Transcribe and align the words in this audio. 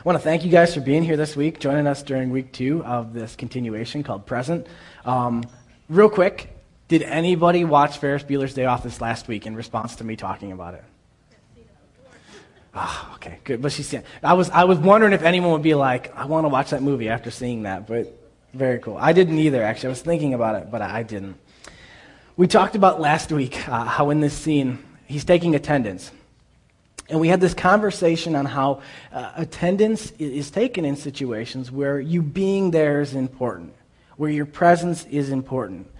I 0.00 0.02
want 0.02 0.16
to 0.16 0.24
thank 0.24 0.46
you 0.46 0.50
guys 0.50 0.72
for 0.72 0.80
being 0.80 1.02
here 1.02 1.18
this 1.18 1.36
week, 1.36 1.60
joining 1.60 1.86
us 1.86 2.02
during 2.02 2.30
week 2.30 2.52
two 2.52 2.82
of 2.86 3.12
this 3.12 3.36
continuation 3.36 4.02
called 4.02 4.24
Present. 4.24 4.66
Um, 5.04 5.44
real 5.90 6.08
quick, 6.08 6.56
did 6.88 7.02
anybody 7.02 7.66
watch 7.66 7.98
Ferris 7.98 8.22
Bueller's 8.22 8.54
Day 8.54 8.64
Off 8.64 8.82
this 8.82 9.02
last 9.02 9.28
week 9.28 9.44
in 9.44 9.54
response 9.54 9.96
to 9.96 10.04
me 10.04 10.16
talking 10.16 10.52
about 10.52 10.72
it? 10.72 10.84
Ah, 12.72 13.10
oh, 13.10 13.14
okay, 13.16 13.40
good. 13.44 13.60
But 13.60 13.72
she's 13.72 13.94
I 14.22 14.32
was 14.32 14.48
I 14.48 14.64
was 14.64 14.78
wondering 14.78 15.12
if 15.12 15.20
anyone 15.20 15.52
would 15.52 15.62
be 15.62 15.74
like, 15.74 16.16
I 16.16 16.24
want 16.24 16.44
to 16.44 16.48
watch 16.48 16.70
that 16.70 16.82
movie 16.82 17.10
after 17.10 17.30
seeing 17.30 17.64
that, 17.64 17.86
but 17.86 18.10
very 18.54 18.78
cool. 18.78 18.96
I 18.96 19.12
didn't 19.12 19.38
either. 19.38 19.62
Actually, 19.62 19.88
I 19.88 19.90
was 19.90 20.00
thinking 20.00 20.32
about 20.32 20.54
it, 20.62 20.70
but 20.70 20.80
I 20.80 21.02
didn't. 21.02 21.36
We 22.38 22.46
talked 22.46 22.74
about 22.74 23.02
last 23.02 23.32
week 23.32 23.68
uh, 23.68 23.84
how 23.84 24.08
in 24.08 24.20
this 24.20 24.32
scene 24.32 24.78
he's 25.04 25.26
taking 25.26 25.54
attendance. 25.54 26.10
And 27.10 27.18
we 27.18 27.26
had 27.26 27.40
this 27.40 27.54
conversation 27.54 28.36
on 28.36 28.46
how 28.46 28.82
uh, 29.12 29.32
attendance 29.34 30.12
is 30.12 30.50
taken 30.50 30.84
in 30.84 30.94
situations 30.94 31.70
where 31.70 31.98
you 31.98 32.22
being 32.22 32.70
there 32.70 33.00
is 33.00 33.14
important, 33.14 33.74
where 34.16 34.30
your 34.30 34.46
presence 34.46 35.04
is 35.06 35.30
important. 35.30 35.90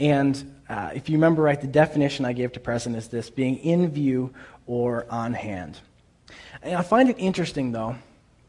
And 0.00 0.56
uh, 0.68 0.90
if 0.92 1.08
you 1.08 1.16
remember 1.16 1.42
right, 1.42 1.60
the 1.60 1.68
definition 1.68 2.24
I 2.24 2.32
gave 2.32 2.52
to 2.54 2.60
present 2.60 2.96
is 2.96 3.06
this 3.06 3.30
being 3.30 3.58
in 3.58 3.88
view 3.90 4.34
or 4.66 5.06
on 5.08 5.34
hand. 5.34 5.78
And 6.62 6.74
I 6.74 6.82
find 6.82 7.08
it 7.08 7.16
interesting, 7.16 7.70
though, 7.70 7.94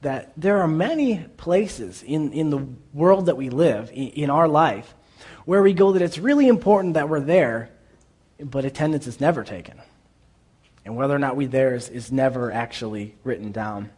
that 0.02 0.34
there 0.36 0.60
are 0.60 0.68
many 0.68 1.20
places 1.38 2.02
in, 2.02 2.34
in 2.34 2.50
the 2.50 2.66
world 2.94 3.28
that 3.28 3.38
we 3.38 3.50
live, 3.50 3.92
in, 3.92 4.08
in 4.10 4.30
our 4.32 4.48
life, 4.48 4.96
where 5.46 5.62
we 5.62 5.74
go 5.74 5.92
that 5.92 6.02
it's 6.02 6.18
really 6.18 6.48
important 6.48 6.96
that 6.96 7.10
we're 7.10 7.20
there, 7.20 7.70
but 8.40 8.66
attendance 8.66 9.06
is 9.06 9.22
never 9.22 9.44
taken. 9.44 9.80
And 10.88 10.96
whether 10.96 11.14
or 11.14 11.20
not 11.20 11.36
we're 11.36 11.50
there 11.50 11.76
is, 11.76 11.90
is 11.90 12.14
never 12.14 12.50
actually 12.50 13.14
written 13.26 13.52
down. 13.52 13.90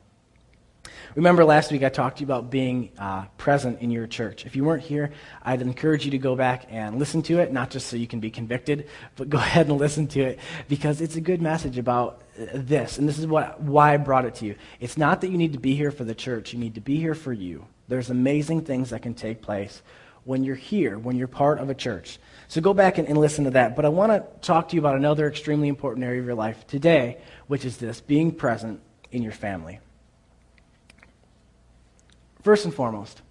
Remember 1.14 1.46
last 1.46 1.72
week 1.72 1.84
I 1.84 1.90
talked 1.90 2.18
to 2.18 2.22
you 2.22 2.26
about 2.26 2.50
being 2.50 2.90
uh, 2.98 3.26
present 3.38 3.82
in 3.82 3.92
your 3.92 4.08
church. 4.08 4.44
If 4.48 4.56
you 4.56 4.64
weren't 4.64 4.82
here, 4.82 5.12
I'd 5.44 5.62
encourage 5.62 6.06
you 6.06 6.12
to 6.12 6.18
go 6.18 6.36
back 6.36 6.66
and 6.72 6.98
listen 6.98 7.22
to 7.24 7.42
it, 7.42 7.54
not 7.54 7.70
just 7.70 7.90
so 7.90 7.96
you 7.96 8.08
can 8.08 8.20
be 8.20 8.32
convicted, 8.32 8.88
but 9.18 9.30
go 9.30 9.38
ahead 9.50 9.68
and 9.68 9.78
listen 9.78 10.08
to 10.08 10.22
it 10.22 10.40
because 10.68 11.00
it's 11.00 11.16
a 11.16 11.22
good 11.22 11.44
message 11.44 11.78
about 11.78 12.24
uh, 12.42 12.46
this. 12.56 12.98
And 12.98 13.08
this 13.08 13.20
is 13.20 13.28
what, 13.28 13.62
why 13.62 13.94
I 13.94 13.98
brought 13.98 14.26
it 14.26 14.34
to 14.36 14.46
you. 14.48 14.56
It's 14.80 14.98
not 14.98 15.22
that 15.22 15.30
you 15.30 15.38
need 15.38 15.54
to 15.54 15.60
be 15.60 15.76
here 15.76 15.92
for 15.92 16.04
the 16.04 16.16
church, 16.16 16.54
you 16.54 16.60
need 16.60 16.74
to 16.74 16.82
be 16.82 16.98
here 16.98 17.14
for 17.14 17.32
you. 17.32 17.68
There's 17.88 18.10
amazing 18.10 18.62
things 18.62 18.90
that 18.90 19.04
can 19.04 19.14
take 19.14 19.44
place 19.44 19.84
when 20.24 20.44
you're 20.44 20.56
here, 20.56 20.98
when 20.98 21.16
you're 21.16 21.28
part 21.28 21.60
of 21.60 21.70
a 21.70 21.76
church. 21.76 22.20
So 22.48 22.62
go 22.62 22.74
back 22.74 22.98
and, 22.98 23.08
and 23.08 23.18
listen 23.18 23.46
to 23.46 23.52
that. 23.52 23.76
But 23.76 23.86
I 23.86 23.90
want 23.90 24.12
to 24.12 24.24
talk 24.42 24.70
to 24.70 24.76
you 24.76 24.82
about 24.82 24.96
another 24.96 25.28
extremely 25.28 25.68
important 25.68 26.06
area 26.06 26.20
of 26.20 26.26
your 26.26 26.36
life 26.36 26.66
today, 26.68 27.18
which 27.48 27.66
is 27.66 27.78
this 27.78 28.02
being 28.02 28.32
present 28.32 28.82
in 29.12 29.24
your 29.24 29.32
family. 29.32 29.80
First 32.42 32.66
and 32.66 32.74
foremost, 32.74 33.22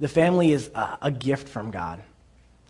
the 0.00 0.08
family 0.08 0.52
is 0.52 0.70
a, 0.74 0.98
a 1.02 1.10
gift 1.10 1.48
from 1.48 1.70
God. 1.70 2.02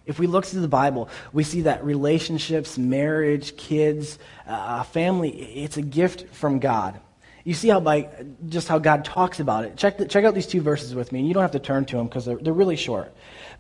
If 0.07 0.19
we 0.19 0.27
look 0.27 0.47
through 0.47 0.63
the 0.63 0.69
Bible, 0.69 1.11
we 1.35 1.45
see 1.45 1.63
that 1.63 1.85
relationships, 1.85 2.79
marriage, 2.79 3.57
kids, 3.59 4.19
uh, 4.47 4.83
family, 4.85 5.31
it's 5.31 5.77
a 5.77 5.83
gift 5.83 6.35
from 6.35 6.61
God. 6.61 6.99
You 7.49 7.55
see 7.55 7.69
how 7.69 7.81
by 7.81 8.11
just 8.47 8.69
how 8.69 8.79
God 8.79 9.07
talks 9.07 9.41
about 9.41 9.65
it. 9.65 9.75
Check, 9.79 9.97
the, 9.97 10.05
check 10.05 10.23
out 10.27 10.35
these 10.35 10.47
two 10.47 10.61
verses 10.61 10.95
with 10.95 11.13
me, 11.13 11.21
and 11.21 11.29
you 11.29 11.33
don't 11.33 11.41
have 11.41 11.53
to 11.53 11.59
turn 11.59 11.87
to 11.87 11.97
them 11.97 12.07
because 12.07 12.27
they're, 12.27 12.37
they're 12.37 12.53
really 12.53 12.77
short. 12.77 13.11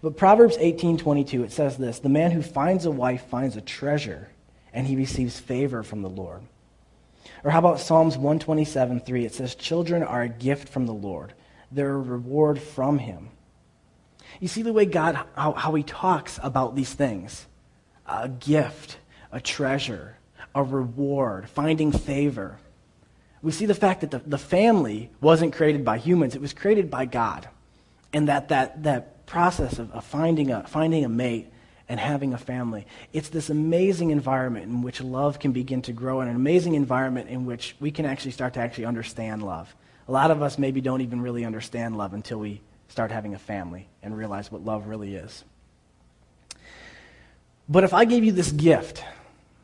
But 0.02 0.18
Proverbs 0.18 0.58
18:22 0.58 1.42
it 1.44 1.52
says 1.52 1.78
this, 1.78 1.98
"The 1.98 2.10
man 2.10 2.30
who 2.30 2.42
finds 2.42 2.84
a 2.84 2.90
wife 2.90 3.24
finds 3.28 3.56
a 3.56 3.62
treasure, 3.62 4.28
and 4.74 4.86
he 4.86 4.94
receives 4.94 5.40
favor 5.40 5.82
from 5.82 6.02
the 6.02 6.10
Lord." 6.10 6.42
Or 7.42 7.50
how 7.50 7.60
about 7.60 7.80
Psalms 7.80 8.18
127:3? 8.18 9.24
It 9.24 9.32
says, 9.32 9.54
"Children 9.54 10.02
are 10.02 10.20
a 10.20 10.28
gift 10.28 10.68
from 10.68 10.84
the 10.84 10.92
Lord. 10.92 11.32
They're 11.72 11.94
a 11.94 11.98
reward 11.98 12.60
from 12.60 12.98
him." 12.98 13.30
You 14.38 14.48
see 14.48 14.60
the 14.60 14.74
way 14.74 14.84
God 14.84 15.18
how, 15.34 15.52
how 15.52 15.72
he 15.72 15.82
talks 15.82 16.38
about 16.42 16.76
these 16.76 16.92
things. 16.92 17.46
A 18.06 18.28
gift, 18.28 18.98
a 19.32 19.40
treasure, 19.40 20.18
a 20.54 20.62
reward, 20.62 21.48
finding 21.48 21.90
favor. 21.90 22.58
We 23.42 23.52
see 23.52 23.66
the 23.66 23.74
fact 23.74 24.00
that 24.00 24.10
the, 24.10 24.18
the 24.18 24.38
family 24.38 25.10
wasn't 25.20 25.52
created 25.52 25.84
by 25.84 25.98
humans, 25.98 26.34
it 26.34 26.40
was 26.40 26.52
created 26.52 26.90
by 26.90 27.04
God. 27.04 27.48
And 28.12 28.28
that, 28.28 28.48
that, 28.48 28.82
that 28.84 29.26
process 29.26 29.78
of, 29.78 29.92
of 29.92 30.04
finding, 30.04 30.50
a, 30.50 30.66
finding 30.66 31.04
a 31.04 31.08
mate 31.08 31.52
and 31.88 31.98
having 31.98 32.34
a 32.34 32.38
family. 32.38 32.86
It's 33.12 33.28
this 33.28 33.50
amazing 33.50 34.10
environment 34.10 34.66
in 34.66 34.82
which 34.82 35.00
love 35.00 35.38
can 35.38 35.52
begin 35.52 35.82
to 35.82 35.92
grow, 35.92 36.20
and 36.20 36.28
an 36.28 36.36
amazing 36.36 36.74
environment 36.74 37.30
in 37.30 37.46
which 37.46 37.76
we 37.80 37.90
can 37.90 38.04
actually 38.04 38.32
start 38.32 38.54
to 38.54 38.60
actually 38.60 38.84
understand 38.84 39.42
love. 39.42 39.74
A 40.06 40.12
lot 40.12 40.30
of 40.30 40.42
us 40.42 40.58
maybe 40.58 40.80
don't 40.80 41.00
even 41.00 41.20
really 41.20 41.44
understand 41.44 41.96
love 41.96 42.14
until 42.14 42.38
we 42.38 42.60
start 42.88 43.10
having 43.10 43.34
a 43.34 43.38
family 43.38 43.88
and 44.02 44.16
realize 44.16 44.50
what 44.50 44.64
love 44.64 44.86
really 44.86 45.14
is. 45.14 45.44
But 47.68 47.84
if 47.84 47.92
I 47.92 48.06
gave 48.06 48.24
you 48.24 48.32
this 48.32 48.50
gift, 48.50 49.04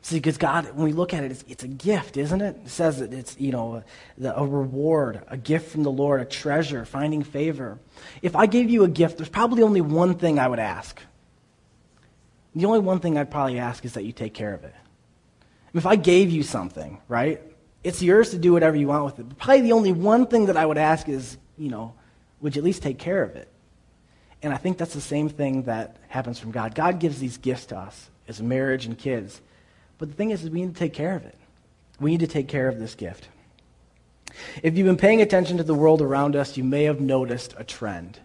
See, 0.05 0.17
because 0.17 0.37
God, 0.37 0.67
when 0.75 0.85
we 0.85 0.93
look 0.93 1.15
at 1.15 1.23
it, 1.23 1.31
it's, 1.31 1.43
it's, 1.47 1.63
a 1.63 1.67
gift, 1.67 2.15
isn't 2.15 2.39
it? 2.39 2.57
It 2.63 2.69
says 2.69 2.99
that 2.99 3.11
it's, 3.11 3.35
you 3.39 3.51
know, 3.51 3.83
a, 4.23 4.29
a 4.35 4.45
reward, 4.45 5.23
a 5.29 5.35
gift 5.35 5.71
from 5.71 5.81
the 5.81 5.89
Lord, 5.89 6.21
a 6.21 6.25
treasure, 6.25 6.85
finding 6.85 7.23
favor. 7.23 7.79
If 8.21 8.35
I 8.35 8.45
gave 8.45 8.69
you 8.69 8.83
a 8.83 8.87
gift, 8.87 9.17
there's 9.17 9.29
probably 9.29 9.63
only 9.63 9.81
one 9.81 10.13
thing 10.13 10.37
I 10.37 10.47
would 10.47 10.59
ask. 10.59 11.01
The 12.53 12.65
only 12.65 12.81
one 12.81 12.99
thing 12.99 13.17
I'd 13.17 13.31
probably 13.31 13.57
ask 13.57 13.83
is 13.83 13.95
that 13.95 14.03
you 14.03 14.11
take 14.11 14.35
care 14.35 14.53
of 14.53 14.63
it. 14.63 14.75
If 15.73 15.87
I 15.87 15.95
gave 15.95 16.29
you 16.29 16.43
something, 16.43 17.01
right, 17.07 17.41
it's 17.83 18.03
yours 18.03 18.29
to 18.29 18.37
do 18.37 18.53
whatever 18.53 18.77
you 18.77 18.89
want 18.89 19.05
with 19.05 19.17
it. 19.17 19.27
But 19.27 19.39
probably 19.39 19.61
the 19.61 19.71
only 19.71 19.91
one 19.91 20.27
thing 20.27 20.45
that 20.45 20.55
I 20.55 20.67
would 20.67 20.77
ask 20.77 21.09
is, 21.09 21.35
you 21.57 21.71
know, 21.71 21.95
would 22.41 22.55
you 22.55 22.61
at 22.61 22.63
least 22.63 22.83
take 22.83 22.99
care 22.99 23.23
of 23.23 23.35
it? 23.35 23.47
And 24.43 24.53
I 24.53 24.57
think 24.57 24.77
that's 24.77 24.93
the 24.93 25.01
same 25.01 25.29
thing 25.29 25.63
that 25.63 25.97
happens 26.09 26.37
from 26.37 26.51
God. 26.51 26.75
God 26.75 26.99
gives 26.99 27.17
these 27.17 27.37
gifts 27.37 27.65
to 27.67 27.77
us 27.79 28.11
as 28.27 28.39
marriage 28.39 28.85
and 28.85 28.95
kids. 28.95 29.41
But 29.97 30.09
the 30.09 30.15
thing 30.15 30.31
is, 30.31 30.43
is 30.43 30.49
we 30.49 30.61
need 30.61 30.73
to 30.73 30.79
take 30.79 30.93
care 30.93 31.15
of 31.15 31.25
it. 31.25 31.37
We 31.99 32.11
need 32.11 32.19
to 32.19 32.27
take 32.27 32.47
care 32.47 32.67
of 32.67 32.79
this 32.79 32.95
gift. 32.95 33.29
If 34.61 34.77
you've 34.77 34.87
been 34.87 34.97
paying 34.97 35.21
attention 35.21 35.57
to 35.57 35.63
the 35.63 35.73
world 35.73 36.01
around 36.01 36.35
us, 36.35 36.57
you 36.57 36.63
may 36.63 36.83
have 36.83 36.99
noticed 36.99 37.53
a 37.57 37.63
trend. 37.63 38.19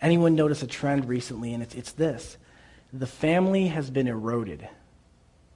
Anyone 0.00 0.34
notice 0.34 0.62
a 0.62 0.66
trend 0.66 1.08
recently? 1.08 1.54
And 1.54 1.62
it's, 1.62 1.74
it's 1.74 1.92
this 1.92 2.36
the 2.92 3.06
family 3.06 3.68
has 3.68 3.90
been 3.90 4.08
eroded. 4.08 4.68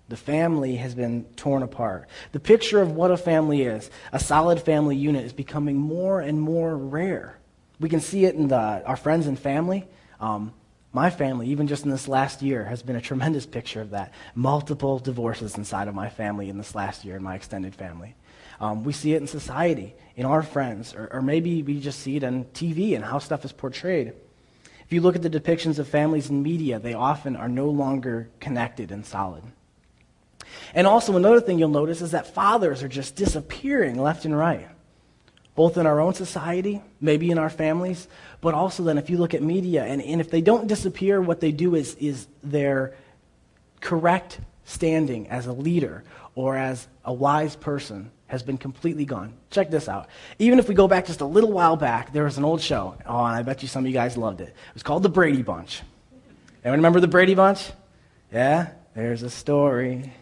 The 0.08 0.16
family 0.16 0.76
has 0.76 0.94
been 0.94 1.24
torn 1.36 1.62
apart. 1.62 2.08
The 2.32 2.40
picture 2.40 2.80
of 2.80 2.92
what 2.92 3.12
a 3.12 3.16
family 3.16 3.62
is, 3.62 3.90
a 4.12 4.18
solid 4.18 4.60
family 4.60 4.96
unit, 4.96 5.24
is 5.24 5.32
becoming 5.32 5.76
more 5.76 6.20
and 6.20 6.40
more 6.40 6.76
rare. 6.76 7.38
We 7.78 7.88
can 7.88 8.00
see 8.00 8.24
it 8.24 8.34
in 8.34 8.48
the, 8.48 8.84
our 8.84 8.96
friends 8.96 9.28
and 9.28 9.38
family. 9.38 9.86
Um, 10.18 10.52
my 10.92 11.08
family, 11.08 11.48
even 11.48 11.68
just 11.68 11.84
in 11.84 11.90
this 11.90 12.08
last 12.08 12.42
year, 12.42 12.64
has 12.64 12.82
been 12.82 12.96
a 12.96 13.00
tremendous 13.00 13.46
picture 13.46 13.80
of 13.80 13.90
that. 13.90 14.12
Multiple 14.34 14.98
divorces 14.98 15.56
inside 15.56 15.86
of 15.86 15.94
my 15.94 16.08
family 16.08 16.48
in 16.48 16.58
this 16.58 16.74
last 16.74 17.04
year, 17.04 17.16
in 17.16 17.22
my 17.22 17.36
extended 17.36 17.74
family. 17.74 18.16
Um, 18.60 18.82
we 18.82 18.92
see 18.92 19.14
it 19.14 19.20
in 19.20 19.26
society, 19.26 19.94
in 20.16 20.26
our 20.26 20.42
friends, 20.42 20.94
or, 20.94 21.08
or 21.12 21.22
maybe 21.22 21.62
we 21.62 21.80
just 21.80 22.00
see 22.00 22.16
it 22.16 22.24
on 22.24 22.44
TV 22.46 22.96
and 22.96 23.04
how 23.04 23.18
stuff 23.20 23.44
is 23.44 23.52
portrayed. 23.52 24.12
If 24.84 24.92
you 24.92 25.00
look 25.00 25.14
at 25.14 25.22
the 25.22 25.30
depictions 25.30 25.78
of 25.78 25.86
families 25.86 26.28
in 26.28 26.42
media, 26.42 26.80
they 26.80 26.94
often 26.94 27.36
are 27.36 27.48
no 27.48 27.70
longer 27.70 28.28
connected 28.40 28.90
and 28.90 29.06
solid. 29.06 29.44
And 30.74 30.86
also, 30.86 31.16
another 31.16 31.40
thing 31.40 31.60
you'll 31.60 31.68
notice 31.68 32.02
is 32.02 32.10
that 32.10 32.34
fathers 32.34 32.82
are 32.82 32.88
just 32.88 33.14
disappearing 33.14 34.00
left 34.00 34.24
and 34.24 34.36
right 34.36 34.68
both 35.54 35.76
in 35.76 35.86
our 35.86 36.00
own 36.00 36.14
society, 36.14 36.82
maybe 37.00 37.30
in 37.30 37.38
our 37.38 37.50
families, 37.50 38.08
but 38.40 38.54
also 38.54 38.82
then 38.82 38.98
if 38.98 39.10
you 39.10 39.18
look 39.18 39.34
at 39.34 39.42
media, 39.42 39.84
and, 39.84 40.00
and 40.02 40.20
if 40.20 40.30
they 40.30 40.40
don't 40.40 40.66
disappear, 40.66 41.20
what 41.20 41.40
they 41.40 41.52
do 41.52 41.74
is, 41.74 41.94
is 41.96 42.26
their 42.42 42.94
correct 43.80 44.40
standing 44.64 45.28
as 45.28 45.46
a 45.46 45.52
leader 45.52 46.04
or 46.34 46.56
as 46.56 46.86
a 47.04 47.12
wise 47.12 47.56
person 47.56 48.10
has 48.28 48.42
been 48.42 48.56
completely 48.56 49.04
gone. 49.04 49.34
Check 49.50 49.70
this 49.70 49.88
out. 49.88 50.08
Even 50.38 50.60
if 50.60 50.68
we 50.68 50.74
go 50.74 50.86
back 50.86 51.06
just 51.06 51.20
a 51.20 51.26
little 51.26 51.50
while 51.50 51.76
back, 51.76 52.12
there 52.12 52.24
was 52.24 52.38
an 52.38 52.44
old 52.44 52.60
show. 52.60 52.96
Oh, 53.04 53.24
and 53.24 53.34
I 53.34 53.42
bet 53.42 53.62
you 53.62 53.68
some 53.68 53.84
of 53.84 53.88
you 53.88 53.92
guys 53.92 54.16
loved 54.16 54.40
it. 54.40 54.48
It 54.48 54.74
was 54.74 54.84
called 54.84 55.02
The 55.02 55.08
Brady 55.08 55.42
Bunch. 55.42 55.82
Anyone 56.64 56.78
remember 56.78 57.00
The 57.00 57.08
Brady 57.08 57.34
Bunch? 57.34 57.70
Yeah? 58.32 58.68
There's 58.94 59.24
a 59.24 59.30
story 59.30 60.12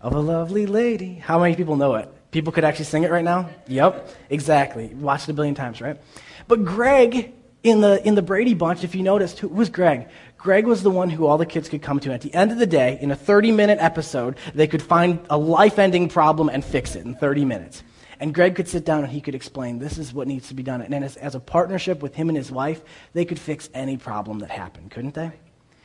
of 0.00 0.14
a 0.14 0.20
lovely 0.20 0.64
lady. 0.64 1.14
How 1.14 1.38
many 1.38 1.56
people 1.56 1.76
know 1.76 1.96
it? 1.96 2.10
People 2.30 2.52
could 2.52 2.64
actually 2.64 2.84
sing 2.84 3.04
it 3.04 3.10
right 3.10 3.24
now? 3.24 3.48
Yep, 3.68 4.08
exactly. 4.30 4.88
Watched 4.88 5.28
it 5.28 5.32
a 5.32 5.34
billion 5.34 5.54
times, 5.54 5.80
right? 5.80 5.98
But 6.46 6.64
Greg 6.64 7.32
in 7.62 7.80
the, 7.80 8.06
in 8.06 8.14
the 8.14 8.22
Brady 8.22 8.54
Bunch, 8.54 8.84
if 8.84 8.94
you 8.94 9.02
noticed, 9.02 9.38
who 9.40 9.48
was 9.48 9.68
Greg? 9.68 10.08
Greg 10.36 10.66
was 10.66 10.82
the 10.82 10.90
one 10.90 11.10
who 11.10 11.26
all 11.26 11.38
the 11.38 11.46
kids 11.46 11.68
could 11.68 11.82
come 11.82 11.98
to. 12.00 12.12
At 12.12 12.20
the 12.20 12.32
end 12.32 12.52
of 12.52 12.58
the 12.58 12.66
day, 12.66 12.98
in 13.00 13.10
a 13.10 13.16
30 13.16 13.52
minute 13.52 13.78
episode, 13.80 14.36
they 14.54 14.66
could 14.66 14.82
find 14.82 15.18
a 15.28 15.36
life 15.36 15.78
ending 15.78 16.08
problem 16.08 16.48
and 16.48 16.64
fix 16.64 16.94
it 16.94 17.04
in 17.04 17.14
30 17.14 17.44
minutes. 17.44 17.82
And 18.20 18.34
Greg 18.34 18.54
could 18.56 18.68
sit 18.68 18.84
down 18.84 19.04
and 19.04 19.12
he 19.12 19.20
could 19.20 19.34
explain 19.34 19.78
this 19.78 19.98
is 19.98 20.12
what 20.12 20.26
needs 20.26 20.48
to 20.48 20.54
be 20.54 20.62
done. 20.62 20.82
And 20.82 21.04
as, 21.04 21.16
as 21.16 21.34
a 21.34 21.40
partnership 21.40 22.02
with 22.02 22.14
him 22.14 22.28
and 22.28 22.36
his 22.36 22.50
wife, 22.50 22.82
they 23.12 23.24
could 23.24 23.38
fix 23.38 23.70
any 23.74 23.96
problem 23.96 24.40
that 24.40 24.50
happened, 24.50 24.90
couldn't 24.90 25.14
they? 25.14 25.32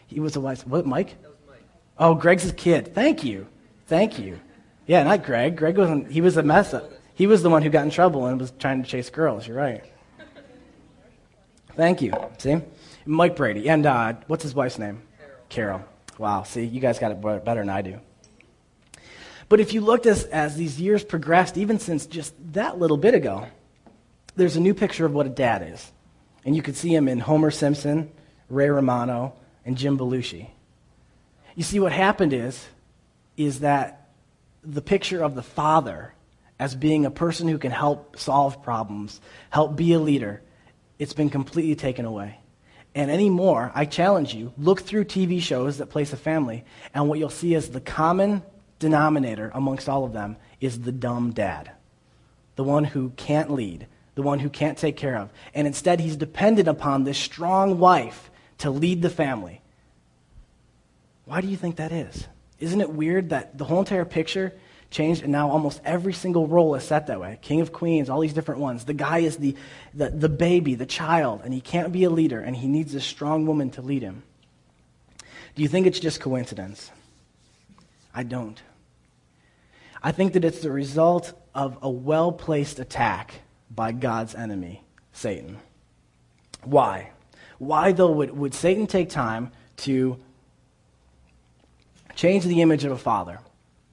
He 0.07 0.19
was 0.19 0.35
a 0.35 0.41
wise. 0.41 0.65
What, 0.65 0.85
Mike? 0.85 1.15
Mike. 1.47 1.61
Oh, 1.97 2.15
Greg's 2.15 2.43
his 2.43 2.51
kid. 2.53 2.93
Thank 2.93 3.23
you. 3.23 3.47
Thank 3.87 4.19
you. 4.19 4.39
Yeah, 4.85 5.03
not 5.03 5.23
Greg. 5.23 5.55
Greg 5.55 5.77
wasn't, 5.77 6.11
he 6.11 6.21
was 6.21 6.37
a 6.37 6.43
mess 6.43 6.73
up. 6.73 6.91
He 7.15 7.27
was 7.27 7.43
the 7.43 7.49
one 7.49 7.61
who 7.61 7.69
got 7.69 7.83
in 7.83 7.89
trouble 7.89 8.25
and 8.25 8.39
was 8.39 8.51
trying 8.51 8.83
to 8.83 8.89
chase 8.89 9.09
girls. 9.09 9.47
You're 9.47 9.57
right. 9.57 9.83
Thank 11.75 12.01
you. 12.01 12.13
See? 12.37 12.57
Mike 13.05 13.35
Brady. 13.35 13.69
And 13.69 13.85
uh, 13.85 14.13
what's 14.27 14.43
his 14.43 14.53
wife's 14.53 14.77
name? 14.77 15.01
Carol. 15.49 15.79
Carol. 15.79 15.85
Wow. 16.17 16.43
See, 16.43 16.63
you 16.63 16.79
guys 16.79 16.99
got 16.99 17.11
it 17.11 17.21
better 17.21 17.61
than 17.61 17.69
I 17.69 17.81
do. 17.81 17.99
But 19.49 19.59
if 19.59 19.73
you 19.73 19.81
looked 19.81 20.05
as, 20.05 20.23
as 20.25 20.55
these 20.55 20.79
years 20.79 21.03
progressed, 21.03 21.57
even 21.57 21.79
since 21.79 22.05
just 22.05 22.33
that 22.53 22.79
little 22.79 22.97
bit 22.97 23.13
ago, 23.13 23.47
there's 24.35 24.55
a 24.55 24.59
new 24.59 24.73
picture 24.73 25.05
of 25.05 25.13
what 25.13 25.25
a 25.25 25.29
dad 25.29 25.67
is. 25.73 25.91
And 26.45 26.55
you 26.55 26.61
could 26.61 26.75
see 26.75 26.93
him 26.93 27.07
in 27.07 27.19
Homer 27.19 27.51
Simpson, 27.51 28.11
Ray 28.49 28.69
Romano, 28.69 29.33
and 29.65 29.77
Jim 29.77 29.97
Belushi. 29.97 30.49
You 31.55 31.63
see, 31.63 31.79
what 31.79 31.91
happened 31.91 32.33
is, 32.33 32.65
is 33.37 33.59
that 33.59 34.02
the 34.65 34.81
picture 34.81 35.23
of 35.23 35.35
the 35.35 35.43
father 35.43 36.13
as 36.59 36.75
being 36.75 37.05
a 37.05 37.11
person 37.11 37.47
who 37.47 37.57
can 37.57 37.71
help 37.71 38.17
solve 38.17 38.63
problems, 38.63 39.19
help 39.49 39.75
be 39.75 39.93
a 39.93 39.99
leader, 39.99 40.41
it's 40.99 41.13
been 41.13 41.29
completely 41.29 41.75
taken 41.75 42.05
away. 42.05 42.39
And 42.95 43.09
anymore, 43.09 43.71
I 43.73 43.85
challenge 43.85 44.33
you, 44.33 44.53
look 44.57 44.81
through 44.81 45.05
TV 45.05 45.41
shows 45.41 45.77
that 45.77 45.89
place 45.89 46.13
a 46.13 46.17
family, 46.17 46.63
and 46.93 47.09
what 47.09 47.17
you'll 47.17 47.29
see 47.29 47.55
is 47.55 47.69
the 47.69 47.81
common 47.81 48.43
denominator 48.79 49.51
amongst 49.53 49.89
all 49.89 50.05
of 50.05 50.13
them 50.13 50.37
is 50.61 50.81
the 50.81 50.91
dumb 50.91 51.31
dad, 51.31 51.71
the 52.55 52.63
one 52.63 52.83
who 52.83 53.09
can't 53.17 53.51
lead, 53.51 53.87
the 54.15 54.21
one 54.21 54.39
who 54.39 54.49
can't 54.49 54.77
take 54.77 54.95
care 54.95 55.17
of. 55.17 55.31
And 55.55 55.65
instead, 55.65 55.99
he's 55.99 56.15
dependent 56.15 56.67
upon 56.67 57.03
this 57.03 57.17
strong 57.17 57.79
wife 57.79 58.29
to 58.59 58.69
lead 58.69 59.01
the 59.01 59.09
family. 59.09 59.61
Why 61.25 61.41
do 61.41 61.47
you 61.47 61.57
think 61.57 61.77
that 61.77 61.91
is? 61.91 62.27
Isn't 62.63 62.79
it 62.79 62.93
weird 62.93 63.31
that 63.31 63.57
the 63.57 63.65
whole 63.65 63.79
entire 63.79 64.05
picture 64.05 64.53
changed 64.89 65.21
and 65.21 65.33
now 65.33 65.49
almost 65.49 65.81
every 65.83 66.13
single 66.13 66.47
role 66.47 66.75
is 66.75 66.83
set 66.85 67.07
that 67.07 67.19
way? 67.19 67.37
King 67.41 67.59
of 67.59 67.73
Queens, 67.73 68.09
all 68.09 68.21
these 68.21 68.33
different 68.33 68.61
ones. 68.61 68.85
The 68.85 68.93
guy 68.93 69.17
is 69.17 69.35
the, 69.35 69.57
the, 69.93 70.09
the 70.09 70.29
baby, 70.29 70.73
the 70.75 70.85
child, 70.85 71.41
and 71.43 71.53
he 71.53 71.59
can't 71.59 71.91
be 71.91 72.05
a 72.05 72.09
leader, 72.09 72.39
and 72.39 72.55
he 72.55 72.69
needs 72.69 72.95
a 72.95 73.01
strong 73.01 73.45
woman 73.45 73.69
to 73.71 73.81
lead 73.81 74.01
him. 74.01 74.23
Do 75.55 75.61
you 75.61 75.67
think 75.67 75.87
it's 75.87 75.99
just 75.99 76.21
coincidence? 76.21 76.89
I 78.15 78.23
don't. 78.23 78.61
I 80.01 80.13
think 80.13 80.31
that 80.31 80.45
it's 80.45 80.61
the 80.61 80.71
result 80.71 81.33
of 81.53 81.77
a 81.81 81.89
well 81.89 82.31
placed 82.31 82.79
attack 82.79 83.41
by 83.69 83.91
God's 83.91 84.35
enemy, 84.35 84.85
Satan. 85.11 85.57
Why? 86.63 87.11
Why, 87.57 87.91
though, 87.91 88.11
would, 88.11 88.37
would 88.37 88.53
Satan 88.53 88.87
take 88.87 89.09
time 89.09 89.51
to 89.77 90.17
change 92.23 92.45
the 92.45 92.61
image 92.61 92.85
of 92.85 92.93
a 92.93 92.97
father 92.97 93.37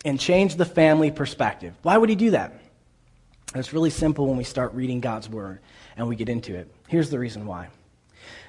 and 0.05 0.21
change 0.21 0.55
the 0.55 0.65
family 0.65 1.11
perspective? 1.11 1.75
Why 1.83 1.99
would 1.99 2.09
he 2.09 2.15
do 2.15 2.31
that? 2.31 2.53
it's 3.57 3.73
really 3.73 3.91
simple 3.91 4.29
when 4.29 4.37
we 4.37 4.45
start 4.45 4.73
reading 4.73 5.01
God's 5.01 5.29
word 5.29 5.59
and 5.97 6.07
we 6.07 6.15
get 6.15 6.29
into 6.29 6.55
it. 6.55 6.73
Here's 6.87 7.11
the 7.11 7.19
reason 7.19 7.45
why. 7.45 7.67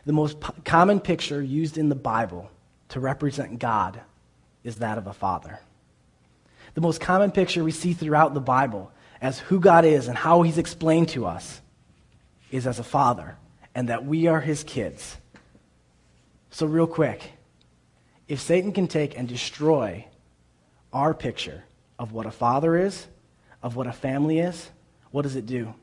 The 0.06 0.14
most 0.14 0.38
common 0.64 1.00
picture 1.00 1.42
used 1.42 1.80
in 1.80 1.90
the 1.90 1.96
Bible 1.96 2.52
to 2.90 3.00
represent 3.00 3.58
God 3.58 4.00
is 4.64 4.76
that 4.76 5.00
of 5.00 5.08
a 5.08 5.14
father. 5.14 5.60
The 6.76 6.82
most 6.82 7.02
common 7.02 7.32
picture 7.32 7.64
we 7.64 7.72
see 7.72 7.94
throughout 7.94 8.36
the 8.36 8.40
Bible 8.40 8.92
as 9.20 9.40
who 9.40 9.60
God 9.60 9.84
is 9.84 10.08
and 10.08 10.16
how 10.16 10.44
he's 10.44 10.60
explained 10.60 11.10
to 11.10 11.26
us 11.26 11.60
is 12.52 12.68
as 12.68 12.78
a 12.78 12.84
father 12.84 13.36
and 13.74 13.90
that 13.90 14.06
we 14.06 14.28
are 14.28 14.42
his 14.42 14.64
kids. 14.64 15.18
So, 16.52 16.68
real 16.68 16.86
quick, 16.86 17.32
if 18.32 18.40
Satan 18.40 18.72
can 18.72 18.88
take 18.88 19.18
and 19.18 19.28
destroy 19.28 20.08
our 20.94 21.14
picture 21.14 21.66
of 22.00 22.14
what 22.14 22.26
a 22.26 22.32
father 22.32 22.78
is, 22.78 23.08
of 23.62 23.76
what 23.76 23.88
a 23.88 23.92
family 23.92 24.40
is, 24.40 24.70
what 25.12 25.24
does 25.24 25.36
it 25.36 25.46
do? 25.46 25.74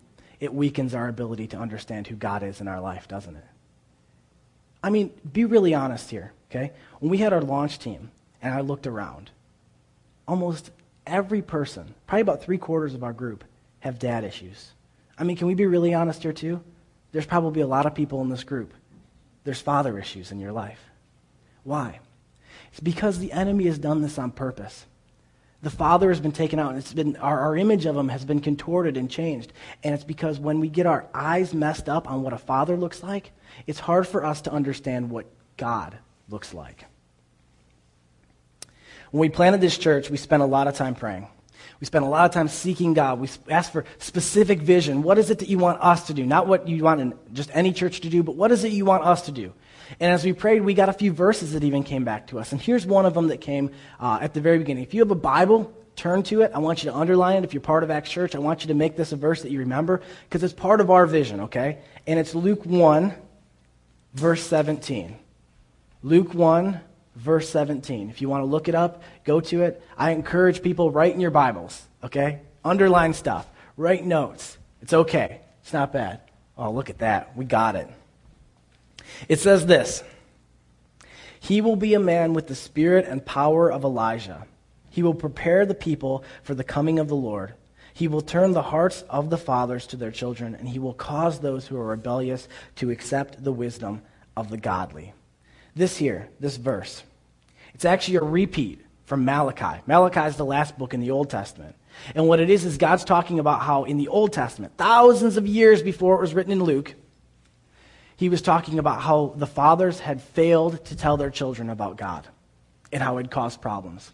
It 0.41 0.55
weakens 0.55 0.95
our 0.95 1.09
ability 1.09 1.49
to 1.49 1.59
understand 1.59 2.07
who 2.07 2.15
God 2.15 2.43
is 2.43 2.63
in 2.63 2.67
our 2.67 2.81
life, 2.81 3.07
doesn't 3.07 3.37
it? 3.37 3.45
I 4.83 4.89
mean, 4.89 5.13
be 5.31 5.45
really 5.45 5.75
honest 5.75 6.09
here, 6.09 6.33
okay? 6.51 6.73
When 7.01 7.11
we 7.11 7.19
had 7.19 7.35
our 7.35 7.43
launch 7.43 7.81
team 7.81 8.11
and 8.41 8.55
I 8.55 8.63
looked 8.63 8.87
around, 8.87 9.31
almost 10.27 10.71
every 11.07 11.43
person, 11.43 11.95
probably 12.07 12.23
about 12.23 12.43
three 12.43 12.57
quarters 12.57 12.95
of 12.95 13.05
our 13.05 13.13
group, 13.13 13.45
have 13.81 13.99
dad 13.99 14.25
issues. 14.25 14.73
I 15.19 15.25
mean, 15.25 15.37
can 15.37 15.49
we 15.49 15.55
be 15.55 15.67
really 15.67 15.93
honest 15.93 16.23
here, 16.23 16.33
too? 16.33 16.63
There's 17.13 17.27
probably 17.27 17.61
a 17.61 17.67
lot 17.67 17.85
of 17.85 17.95
people 17.95 18.23
in 18.23 18.31
this 18.31 18.45
group. 18.45 18.73
There's 19.45 19.61
father 19.61 19.99
issues 19.99 20.33
in 20.33 20.41
your 20.41 20.53
life. 20.53 20.81
Why? 21.63 22.01
It's 22.71 22.81
because 22.81 23.19
the 23.19 23.33
enemy 23.33 23.67
has 23.67 23.79
done 23.79 24.03
this 24.03 24.19
on 24.19 24.31
purpose. 24.31 24.87
The 25.61 25.71
father 25.71 26.09
has 26.09 26.21
been 26.21 26.33
taken 26.33 26.61
out, 26.61 26.71
and 26.71 26.79
it's 26.79 26.93
been, 26.93 27.17
our, 27.17 27.41
our 27.41 27.57
image 27.57 27.85
of 27.85 27.97
him 27.97 28.09
has 28.09 28.25
been 28.25 28.41
contorted 28.41 28.97
and 28.97 29.11
changed. 29.11 29.53
And 29.83 29.93
it's 29.93 30.05
because 30.05 30.39
when 30.39 30.61
we 30.61 30.69
get 30.69 30.87
our 30.87 31.07
eyes 31.13 31.53
messed 31.53 31.89
up 31.89 32.09
on 32.09 32.23
what 32.23 32.33
a 32.33 32.39
father 32.39 32.77
looks 32.77 33.03
like, 33.03 33.33
it's 33.67 33.81
hard 33.81 34.07
for 34.07 34.25
us 34.25 34.43
to 34.43 34.53
understand 34.53 35.11
what 35.11 35.27
God 35.57 35.99
looks 36.29 36.55
like. 36.55 36.85
When 39.11 39.21
we 39.21 39.29
planted 39.31 39.61
this 39.61 39.79
church, 39.79 40.11
we 40.11 40.17
spent 40.17 40.43
a 40.43 40.47
lot 40.47 40.69
of 40.69 40.77
time 40.77 40.95
praying. 40.95 41.27
We 41.81 41.87
spent 41.87 42.05
a 42.05 42.09
lot 42.09 42.25
of 42.25 42.33
time 42.33 42.49
seeking 42.49 42.95
God. 42.95 43.21
We 43.21 43.29
asked 43.49 43.73
for 43.73 43.85
specific 43.99 44.61
vision. 44.61 45.03
What 45.03 45.19
is 45.19 45.31
it 45.31 45.39
that 45.39 45.49
you 45.49 45.59
want 45.59 45.81
us 45.81 46.07
to 46.09 46.15
do? 46.15 46.27
Not 46.27 46.47
what 46.47 46.69
you 46.69 46.83
want 46.83 47.01
in 47.01 47.15
just 47.33 47.51
any 47.55 47.73
church 47.73 48.01
to 48.01 48.09
do, 48.09 48.23
but 48.23 48.37
what 48.37 48.53
is 48.53 48.65
it 48.65 48.73
you 48.73 48.85
want 48.85 49.05
us 49.05 49.23
to 49.23 49.33
do? 49.33 49.53
And 50.01 50.13
as 50.13 50.25
we 50.25 50.33
prayed, 50.33 50.63
we 50.63 50.75
got 50.75 50.89
a 50.89 50.93
few 50.93 51.13
verses 51.13 51.53
that 51.53 51.65
even 51.65 51.83
came 51.83 52.05
back 52.05 52.29
to 52.29 52.39
us. 52.39 52.53
And 52.53 52.61
here's 52.61 52.87
one 52.87 53.07
of 53.07 53.15
them 53.15 53.29
that 53.29 53.41
came 53.41 53.71
uh, 54.01 54.19
at 54.21 54.35
the 54.35 54.41
very 54.41 54.59
beginning. 54.59 54.83
If 54.83 54.95
you 54.95 55.01
have 55.01 55.11
a 55.11 55.17
Bible, 55.17 55.73
turn 55.97 56.23
to 56.25 56.43
it. 56.43 56.53
I 56.55 56.61
want 56.61 56.83
you 56.83 56.91
to 56.91 56.97
underline 56.97 57.39
it. 57.39 57.45
If 57.45 57.53
you're 57.53 57.61
part 57.61 57.83
of 57.83 57.91
Acts 57.91 58.11
Church, 58.11 58.35
I 58.35 58.39
want 58.39 58.63
you 58.63 58.69
to 58.69 58.75
make 58.75 58.97
this 58.97 59.13
a 59.13 59.17
verse 59.17 59.43
that 59.43 59.51
you 59.51 59.59
remember 59.59 60.01
because 60.25 60.43
it's 60.43 60.55
part 60.55 60.81
of 60.81 60.91
our 60.91 61.07
vision, 61.07 61.41
okay? 61.41 61.79
And 62.07 62.19
it's 62.19 62.35
Luke 62.35 62.65
1, 62.65 63.13
verse 64.15 64.43
17. 64.45 65.17
Luke 66.03 66.33
1, 66.33 66.81
verse 67.17 67.49
17. 67.51 68.11
If 68.11 68.23
you 68.23 68.29
want 68.29 68.43
to 68.43 68.47
look 68.47 68.69
it 68.69 68.75
up, 68.75 69.03
go 69.25 69.41
to 69.41 69.63
it. 69.63 69.83
I 69.97 70.13
encourage 70.13 70.63
people, 70.63 70.91
write 70.91 71.15
in 71.15 71.21
your 71.21 71.33
Bibles, 71.33 71.83
okay? 72.05 72.41
Underline 72.65 73.13
stuff, 73.13 73.47
write 73.77 74.05
notes. 74.05 74.57
It's 74.81 74.93
okay, 74.93 75.41
it's 75.63 75.73
not 75.73 75.93
bad. 75.93 76.21
Oh, 76.57 76.71
look 76.71 76.91
at 76.91 76.99
that. 76.99 77.37
We 77.37 77.45
got 77.45 77.77
it. 77.77 77.89
It 79.29 79.41
says 79.41 79.67
this 79.67 80.03
He 81.41 81.61
will 81.61 81.77
be 81.77 81.95
a 81.95 82.01
man 82.01 82.35
with 82.35 82.47
the 82.47 82.55
spirit 82.55 83.07
and 83.07 83.25
power 83.25 83.71
of 83.71 83.85
Elijah. 83.85 84.47
He 84.91 85.03
will 85.03 85.15
prepare 85.15 85.67
the 85.67 85.75
people 85.75 86.25
for 86.43 86.55
the 86.55 86.65
coming 86.65 86.99
of 86.99 87.09
the 87.09 87.17
Lord. 87.17 87.55
He 87.95 88.09
will 88.09 88.21
turn 88.21 88.53
the 88.53 88.63
hearts 88.63 89.03
of 89.11 89.29
the 89.29 89.39
fathers 89.39 89.87
to 89.89 89.97
their 89.97 90.13
children, 90.13 90.55
and 90.55 90.69
he 90.69 90.79
will 90.79 90.95
cause 90.95 91.41
those 91.41 91.67
who 91.67 91.77
are 91.77 91.87
rebellious 91.87 92.49
to 92.77 92.91
accept 92.91 93.43
the 93.43 93.53
wisdom 93.53 94.03
of 94.37 94.51
the 94.51 94.57
godly. 94.57 95.15
This 95.75 95.97
here, 95.97 96.29
this 96.39 96.57
verse, 96.57 97.03
it's 97.75 97.85
actually 97.85 98.17
a 98.17 98.23
repeat 98.23 98.85
from 99.05 99.25
Malachi. 99.25 99.81
Malachi 99.87 100.21
is 100.29 100.37
the 100.37 100.45
last 100.45 100.79
book 100.79 100.95
in 100.95 101.01
the 101.01 101.11
Old 101.11 101.31
Testament. 101.31 101.75
And 102.15 102.29
what 102.29 102.41
it 102.41 102.51
is, 102.51 102.65
is 102.65 102.77
God's 102.77 103.05
talking 103.05 103.39
about 103.39 103.63
how 103.63 103.85
in 103.85 103.97
the 103.97 104.09
Old 104.09 104.33
Testament, 104.33 104.75
thousands 104.77 105.37
of 105.37 105.47
years 105.47 105.83
before 105.83 106.17
it 106.17 106.21
was 106.21 106.35
written 106.35 106.53
in 106.53 106.63
Luke, 106.63 106.95
he 108.19 108.29
was 108.29 108.43
talking 108.43 108.81
about 108.81 109.01
how 109.01 109.33
the 109.37 109.47
fathers 109.47 110.01
had 110.01 110.21
failed 110.21 110.85
to 110.87 110.97
tell 110.97 111.17
their 111.17 111.31
children 111.31 111.71
about 111.71 111.97
God 111.97 112.27
and 112.93 113.01
how 113.01 113.19
it 113.19 113.31
caused 113.31 113.63
problems. 113.63 114.11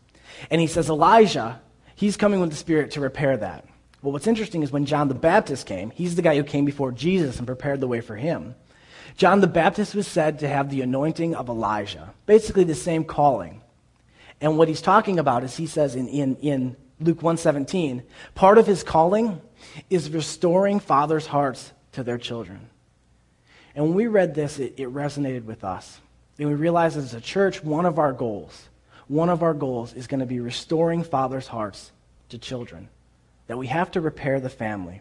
And 0.51 0.61
he 0.61 0.67
says, 0.67 0.91
Elijah, 0.91 1.63
he's 1.95 2.19
coming 2.19 2.39
with 2.39 2.51
the 2.51 2.57
Spirit 2.57 2.91
to 2.93 3.01
repair 3.01 3.35
that. 3.39 3.65
Well, 4.03 4.13
what's 4.13 4.27
interesting 4.27 4.63
is 4.63 4.71
when 4.71 4.85
John 4.85 5.09
the 5.09 5.15
Baptist 5.15 5.67
came, 5.67 5.89
he's 5.89 6.17
the 6.17 6.23
guy 6.23 6.37
who 6.37 6.45
came 6.45 6.67
before 6.67 6.93
Jesus 6.93 7.39
and 7.39 7.47
prepared 7.47 7.81
the 7.81 7.89
way 7.89 8.03
for 8.03 8.15
him. 8.15 8.55
John 9.17 9.41
the 9.41 9.47
Baptist 9.47 9.95
was 9.95 10.07
said 10.07 10.41
to 10.41 10.49
have 10.49 10.69
the 10.69 10.83
anointing 10.83 11.35
of 11.35 11.49
Elijah, 11.49 12.13
basically 12.27 12.65
the 12.65 12.75
same 12.75 13.05
calling. 13.05 13.63
And 14.39 14.59
what 14.59 14.69
he's 14.69 14.83
talking 14.83 15.19
about 15.19 15.45
is 15.45 15.57
he 15.57 15.67
says 15.67 15.97
in, 15.97 16.09
in, 16.09 16.37
in 16.37 16.77
Luke 17.01 17.23
117, 17.23 18.03
part 18.35 18.59
of 18.59 18.67
his 18.67 18.83
calling 18.83 19.41
is 19.89 20.11
restoring 20.11 20.79
fathers' 20.79 21.27
hearts 21.27 21.73
to 21.93 22.03
their 22.03 22.19
children. 22.19 22.69
And 23.75 23.85
when 23.85 23.95
we 23.95 24.07
read 24.07 24.35
this, 24.35 24.59
it, 24.59 24.75
it 24.77 24.89
resonated 24.89 25.45
with 25.45 25.65
us. 25.65 26.01
And 26.39 26.49
we 26.49 26.55
realized 26.55 26.97
as 26.97 27.15
a 27.15 27.21
church, 27.21 27.63
one 27.63 27.87
of 27.87 27.99
our 27.99 28.13
goals, 28.13 28.69
one 29.09 29.29
of 29.29 29.43
our 29.43 29.55
goals 29.55 29.93
is 29.95 30.07
going 30.07 30.21
to 30.21 30.27
be 30.27 30.41
restoring 30.41 31.03
fathers' 31.03 31.47
hearts 31.47 31.93
to 32.29 32.39
children. 32.39 32.89
That 33.47 33.59
we 33.59 33.67
have 33.67 33.91
to 33.93 34.01
repair 34.01 34.41
the 34.41 34.49
family. 34.49 35.01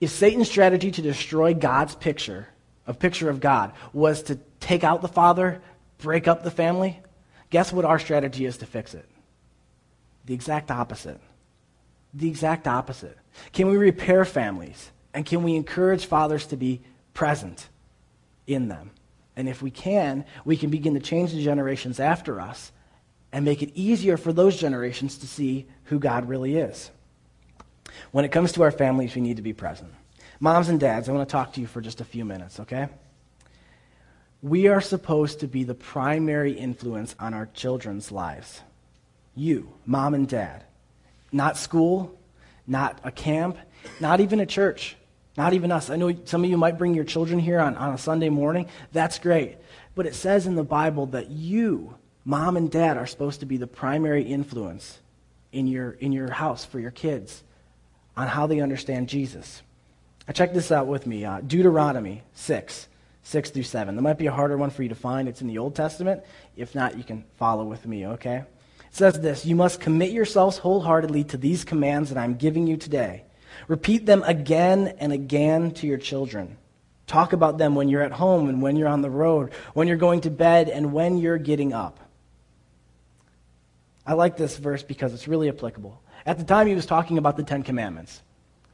If 0.00 0.10
Satan's 0.10 0.48
strategy 0.48 0.90
to 0.92 1.02
destroy 1.02 1.54
God's 1.54 1.94
picture, 1.94 2.48
a 2.86 2.94
picture 2.94 3.30
of 3.30 3.40
God, 3.40 3.72
was 3.92 4.22
to 4.24 4.38
take 4.60 4.84
out 4.84 5.02
the 5.02 5.08
father, 5.08 5.60
break 5.98 6.28
up 6.28 6.42
the 6.42 6.50
family, 6.50 7.00
guess 7.50 7.72
what 7.72 7.84
our 7.84 7.98
strategy 7.98 8.44
is 8.44 8.58
to 8.58 8.66
fix 8.66 8.94
it? 8.94 9.08
The 10.26 10.34
exact 10.34 10.70
opposite. 10.70 11.20
The 12.14 12.28
exact 12.28 12.68
opposite. 12.68 13.16
Can 13.52 13.68
we 13.68 13.76
repair 13.76 14.24
families? 14.24 14.90
And 15.14 15.24
can 15.24 15.42
we 15.42 15.56
encourage 15.56 16.06
fathers 16.06 16.46
to 16.46 16.56
be 16.56 16.80
present 17.14 17.68
in 18.46 18.68
them? 18.68 18.90
And 19.36 19.48
if 19.48 19.62
we 19.62 19.70
can, 19.70 20.24
we 20.44 20.56
can 20.56 20.70
begin 20.70 20.94
to 20.94 21.00
change 21.00 21.32
the 21.32 21.42
generations 21.42 22.00
after 22.00 22.40
us 22.40 22.72
and 23.32 23.44
make 23.44 23.62
it 23.62 23.70
easier 23.74 24.16
for 24.16 24.32
those 24.32 24.56
generations 24.56 25.18
to 25.18 25.26
see 25.26 25.66
who 25.84 25.98
God 25.98 26.28
really 26.28 26.56
is. 26.56 26.90
When 28.10 28.24
it 28.24 28.32
comes 28.32 28.52
to 28.52 28.62
our 28.62 28.70
families, 28.70 29.14
we 29.14 29.20
need 29.20 29.36
to 29.36 29.42
be 29.42 29.52
present. 29.52 29.92
Moms 30.40 30.68
and 30.68 30.78
dads, 30.78 31.08
I 31.08 31.12
want 31.12 31.28
to 31.28 31.32
talk 31.32 31.52
to 31.54 31.60
you 31.60 31.66
for 31.66 31.80
just 31.80 32.00
a 32.00 32.04
few 32.04 32.24
minutes, 32.24 32.60
okay? 32.60 32.88
We 34.40 34.68
are 34.68 34.80
supposed 34.80 35.40
to 35.40 35.48
be 35.48 35.64
the 35.64 35.74
primary 35.74 36.52
influence 36.52 37.16
on 37.18 37.34
our 37.34 37.46
children's 37.46 38.12
lives. 38.12 38.60
You, 39.34 39.72
mom 39.84 40.14
and 40.14 40.28
dad. 40.28 40.64
Not 41.32 41.56
school, 41.56 42.18
not 42.66 43.00
a 43.02 43.10
camp, 43.10 43.58
not 44.00 44.20
even 44.20 44.40
a 44.40 44.46
church, 44.46 44.96
not 45.38 45.54
even 45.54 45.70
us. 45.70 45.88
I 45.88 45.96
know 45.96 46.14
some 46.24 46.42
of 46.42 46.50
you 46.50 46.58
might 46.58 46.76
bring 46.76 46.94
your 46.94 47.04
children 47.04 47.38
here 47.38 47.60
on, 47.60 47.76
on 47.76 47.94
a 47.94 47.98
Sunday 47.98 48.28
morning. 48.28 48.66
That's 48.92 49.20
great. 49.20 49.56
But 49.94 50.04
it 50.06 50.16
says 50.16 50.46
in 50.46 50.56
the 50.56 50.64
Bible 50.64 51.06
that 51.06 51.30
you, 51.30 51.94
mom 52.24 52.56
and 52.56 52.68
dad, 52.68 52.96
are 52.96 53.06
supposed 53.06 53.40
to 53.40 53.46
be 53.46 53.56
the 53.56 53.68
primary 53.68 54.24
influence 54.24 54.98
in 55.52 55.68
your, 55.68 55.92
in 55.92 56.10
your 56.10 56.30
house 56.32 56.64
for 56.64 56.80
your 56.80 56.90
kids 56.90 57.44
on 58.16 58.26
how 58.26 58.48
they 58.48 58.60
understand 58.60 59.08
Jesus. 59.08 59.62
I 60.26 60.32
check 60.32 60.52
this 60.52 60.72
out 60.72 60.88
with 60.88 61.06
me 61.06 61.24
uh, 61.24 61.40
Deuteronomy 61.40 62.22
6, 62.34 62.88
6 63.22 63.50
through 63.50 63.62
7. 63.62 63.94
That 63.94 64.02
might 64.02 64.18
be 64.18 64.26
a 64.26 64.32
harder 64.32 64.56
one 64.56 64.70
for 64.70 64.82
you 64.82 64.88
to 64.88 64.96
find. 64.96 65.28
It's 65.28 65.40
in 65.40 65.46
the 65.46 65.58
Old 65.58 65.76
Testament. 65.76 66.24
If 66.56 66.74
not, 66.74 66.98
you 66.98 67.04
can 67.04 67.24
follow 67.36 67.64
with 67.64 67.86
me, 67.86 68.06
okay? 68.08 68.38
It 68.38 68.44
says 68.90 69.20
this 69.20 69.46
You 69.46 69.54
must 69.54 69.80
commit 69.80 70.10
yourselves 70.10 70.58
wholeheartedly 70.58 71.24
to 71.24 71.36
these 71.36 71.64
commands 71.64 72.10
that 72.10 72.18
I'm 72.18 72.34
giving 72.34 72.66
you 72.66 72.76
today. 72.76 73.22
Repeat 73.66 74.06
them 74.06 74.22
again 74.24 74.94
and 74.98 75.12
again 75.12 75.72
to 75.72 75.86
your 75.86 75.98
children. 75.98 76.56
Talk 77.06 77.32
about 77.32 77.58
them 77.58 77.74
when 77.74 77.88
you're 77.88 78.02
at 78.02 78.12
home 78.12 78.48
and 78.48 78.60
when 78.60 78.76
you're 78.76 78.88
on 78.88 79.02
the 79.02 79.10
road, 79.10 79.52
when 79.72 79.88
you're 79.88 79.96
going 79.96 80.22
to 80.22 80.30
bed 80.30 80.68
and 80.68 80.92
when 80.92 81.16
you're 81.18 81.38
getting 81.38 81.72
up. 81.72 81.98
I 84.06 84.14
like 84.14 84.36
this 84.36 84.56
verse 84.56 84.82
because 84.82 85.12
it's 85.12 85.28
really 85.28 85.48
applicable. 85.48 86.00
At 86.24 86.38
the 86.38 86.44
time, 86.44 86.66
he 86.66 86.74
was 86.74 86.86
talking 86.86 87.18
about 87.18 87.36
the 87.36 87.42
Ten 87.42 87.62
Commandments. 87.62 88.22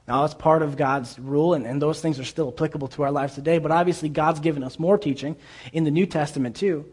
Now, 0.07 0.25
it's 0.25 0.35
part 0.35 0.63
of 0.63 0.77
God's 0.77 1.19
rule, 1.19 1.55
and, 1.55 1.67
and 1.67 1.81
those 1.81 2.01
things 2.01 2.21
are 2.21 2.25
still 2.25 2.49
applicable 2.49 2.89
to 2.89 3.05
our 3.05 3.11
lives 3.11 3.35
today, 3.35 3.59
but 3.59 3.71
obviously, 3.71 4.09
God's 4.09 4.41
given 4.41 4.63
us 4.63 4.79
more 4.79 4.99
teaching 4.99 5.37
in 5.73 5.85
the 5.85 5.91
New 5.91 6.07
Testament, 6.07 6.57
too. 6.57 6.85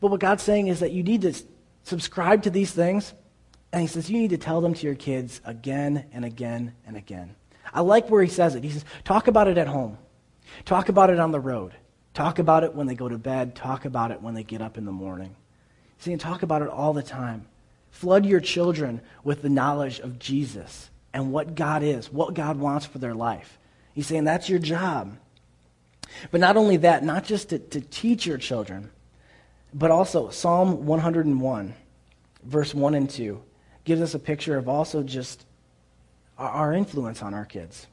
But 0.00 0.10
what 0.10 0.20
God's 0.20 0.42
saying 0.42 0.66
is 0.66 0.80
that 0.80 0.92
you 0.92 1.02
need 1.02 1.22
to 1.22 1.34
subscribe 1.84 2.42
to 2.44 2.50
these 2.50 2.72
things, 2.72 3.14
and 3.72 3.82
He 3.82 3.88
says 3.88 4.10
you 4.10 4.18
need 4.18 4.30
to 4.30 4.38
tell 4.38 4.60
them 4.60 4.74
to 4.74 4.86
your 4.86 4.94
kids 4.94 5.40
again 5.44 6.06
and 6.12 6.24
again 6.24 6.74
and 6.86 6.96
again. 6.96 7.34
I 7.72 7.80
like 7.80 8.08
where 8.08 8.22
He 8.22 8.30
says 8.30 8.54
it. 8.54 8.64
He 8.64 8.70
says, 8.70 8.84
talk 9.04 9.28
about 9.28 9.48
it 9.48 9.58
at 9.58 9.66
home, 9.66 9.98
talk 10.64 10.88
about 10.88 11.10
it 11.10 11.18
on 11.18 11.32
the 11.32 11.40
road, 11.40 11.72
talk 12.14 12.38
about 12.38 12.64
it 12.64 12.74
when 12.74 12.86
they 12.86 12.94
go 12.94 13.08
to 13.08 13.18
bed, 13.18 13.54
talk 13.54 13.84
about 13.84 14.10
it 14.10 14.22
when 14.22 14.34
they 14.34 14.42
get 14.42 14.62
up 14.62 14.78
in 14.78 14.84
the 14.84 14.92
morning. 14.92 15.36
See, 15.98 16.12
and 16.12 16.20
talk 16.20 16.42
about 16.42 16.62
it 16.62 16.68
all 16.68 16.92
the 16.92 17.02
time. 17.02 17.46
Flood 17.90 18.24
your 18.24 18.40
children 18.40 19.00
with 19.24 19.42
the 19.42 19.48
knowledge 19.48 19.98
of 19.98 20.18
Jesus 20.18 20.90
and 21.12 21.32
what 21.32 21.54
God 21.54 21.82
is, 21.82 22.12
what 22.12 22.34
God 22.34 22.58
wants 22.58 22.86
for 22.86 22.98
their 22.98 23.14
life. 23.14 23.58
He's 23.94 24.06
saying 24.06 24.24
that's 24.24 24.48
your 24.48 24.60
job. 24.60 25.16
But 26.30 26.40
not 26.40 26.56
only 26.56 26.76
that, 26.78 27.04
not 27.04 27.24
just 27.24 27.50
to, 27.50 27.58
to 27.58 27.80
teach 27.80 28.26
your 28.26 28.38
children, 28.38 28.90
but 29.74 29.90
also 29.90 30.30
Psalm 30.30 30.86
101, 30.86 31.74
verse 32.44 32.74
1 32.74 32.94
and 32.94 33.10
2, 33.10 33.42
gives 33.88 34.02
us 34.02 34.14
a 34.14 34.18
picture 34.18 34.58
of 34.58 34.68
also 34.68 35.02
just 35.02 35.46
our 36.36 36.74
influence 36.74 37.22
on 37.22 37.32
our 37.32 37.46
kids. 37.46 37.86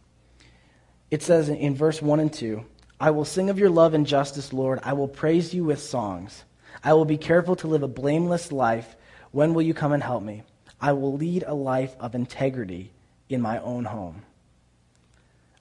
It 1.09 1.23
says 1.23 1.47
in 1.47 1.73
verse 1.73 2.01
1 2.01 2.19
and 2.19 2.33
2, 2.33 2.65
I 2.99 3.11
will 3.11 3.23
sing 3.23 3.49
of 3.49 3.57
your 3.57 3.69
love 3.69 3.93
and 3.93 4.05
justice, 4.05 4.51
Lord. 4.51 4.81
I 4.83 4.91
will 4.91 5.07
praise 5.07 5.53
you 5.53 5.63
with 5.63 5.79
songs. 5.81 6.43
I 6.83 6.93
will 6.93 7.05
be 7.05 7.17
careful 7.17 7.55
to 7.55 7.67
live 7.67 7.81
a 7.81 7.87
blameless 7.87 8.51
life. 8.51 8.97
When 9.31 9.53
will 9.53 9.61
you 9.61 9.73
come 9.73 9.93
and 9.93 10.03
help 10.03 10.21
me? 10.21 10.43
I 10.81 10.91
will 10.91 11.13
lead 11.13 11.45
a 11.47 11.53
life 11.53 11.95
of 11.97 12.13
integrity 12.13 12.91
in 13.29 13.41
my 13.41 13.59
own 13.59 13.85
home. 13.85 14.23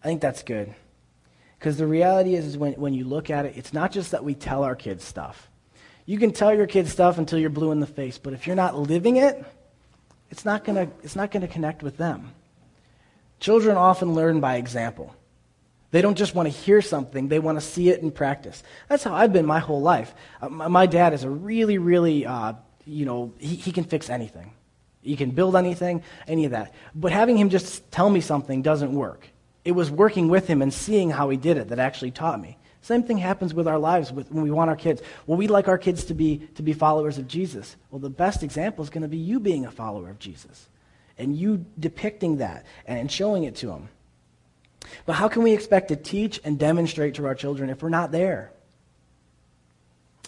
I 0.02 0.08
think 0.08 0.20
that's 0.20 0.42
good. 0.42 0.74
Because 1.60 1.76
the 1.76 1.86
reality 1.86 2.34
is, 2.34 2.44
is 2.44 2.58
when, 2.58 2.72
when 2.72 2.92
you 2.92 3.04
look 3.04 3.30
at 3.30 3.46
it, 3.46 3.56
it's 3.56 3.72
not 3.72 3.92
just 3.92 4.10
that 4.10 4.24
we 4.24 4.34
tell 4.34 4.64
our 4.64 4.74
kids 4.74 5.04
stuff. 5.04 5.48
You 6.06 6.18
can 6.18 6.32
tell 6.32 6.52
your 6.52 6.66
kids 6.66 6.90
stuff 6.90 7.18
until 7.18 7.38
you're 7.38 7.50
blue 7.50 7.70
in 7.70 7.78
the 7.78 7.86
face, 7.86 8.18
but 8.18 8.32
if 8.32 8.48
you're 8.48 8.56
not 8.56 8.76
living 8.76 9.16
it, 9.16 9.44
it's 10.42 11.16
not 11.16 11.30
going 11.30 11.40
to 11.42 11.48
connect 11.48 11.82
with 11.82 11.96
them. 11.96 12.32
Children 13.40 13.76
often 13.76 14.14
learn 14.14 14.40
by 14.40 14.56
example. 14.56 15.14
They 15.90 16.02
don't 16.02 16.16
just 16.16 16.34
want 16.34 16.46
to 16.46 16.50
hear 16.50 16.82
something, 16.82 17.28
they 17.28 17.38
want 17.38 17.60
to 17.60 17.64
see 17.64 17.88
it 17.88 18.00
in 18.00 18.10
practice. 18.10 18.64
That's 18.88 19.04
how 19.04 19.14
I've 19.14 19.32
been 19.32 19.46
my 19.46 19.60
whole 19.60 19.80
life. 19.80 20.12
Uh, 20.42 20.48
my, 20.48 20.66
my, 20.66 20.86
dad 20.86 21.12
is 21.12 21.22
a 21.22 21.30
really, 21.30 21.78
really, 21.78 22.26
uh, 22.26 22.54
you 22.84 23.04
know, 23.04 23.32
he, 23.38 23.54
he 23.54 23.70
can 23.70 23.84
fix 23.84 24.10
anything. 24.10 24.52
He 25.02 25.14
can 25.14 25.30
build 25.30 25.54
anything, 25.54 26.02
any 26.26 26.46
of 26.46 26.50
that. 26.50 26.74
But 26.96 27.12
having 27.12 27.36
him 27.36 27.48
just 27.48 27.88
tell 27.92 28.10
me 28.10 28.20
something 28.20 28.62
doesn't 28.62 28.92
work. 28.92 29.28
It 29.64 29.72
was 29.72 29.88
working 29.88 30.28
with 30.28 30.48
him 30.48 30.62
and 30.62 30.74
seeing 30.74 31.10
how 31.10 31.28
he 31.28 31.36
did 31.36 31.58
it 31.58 31.68
that 31.68 31.78
actually 31.78 32.10
taught 32.10 32.40
me. 32.40 32.58
Same 32.84 33.02
thing 33.02 33.16
happens 33.16 33.54
with 33.54 33.66
our 33.66 33.78
lives 33.78 34.12
with, 34.12 34.30
when 34.30 34.44
we 34.44 34.50
want 34.50 34.68
our 34.68 34.76
kids. 34.76 35.00
Well, 35.26 35.38
we'd 35.38 35.48
like 35.48 35.68
our 35.68 35.78
kids 35.78 36.04
to 36.04 36.14
be, 36.14 36.46
to 36.56 36.62
be 36.62 36.74
followers 36.74 37.16
of 37.16 37.26
Jesus. 37.26 37.76
Well, 37.90 37.98
the 37.98 38.10
best 38.10 38.42
example 38.42 38.84
is 38.84 38.90
going 38.90 39.00
to 39.00 39.08
be 39.08 39.16
you 39.16 39.40
being 39.40 39.64
a 39.64 39.70
follower 39.70 40.10
of 40.10 40.18
Jesus 40.18 40.68
and 41.16 41.34
you 41.34 41.64
depicting 41.78 42.36
that 42.38 42.66
and 42.84 43.10
showing 43.10 43.44
it 43.44 43.56
to 43.56 43.68
them. 43.68 43.88
But 45.06 45.14
how 45.14 45.28
can 45.28 45.42
we 45.42 45.54
expect 45.54 45.88
to 45.88 45.96
teach 45.96 46.42
and 46.44 46.58
demonstrate 46.58 47.14
to 47.14 47.24
our 47.24 47.34
children 47.34 47.70
if 47.70 47.82
we're 47.82 47.88
not 47.88 48.12
there? 48.12 48.52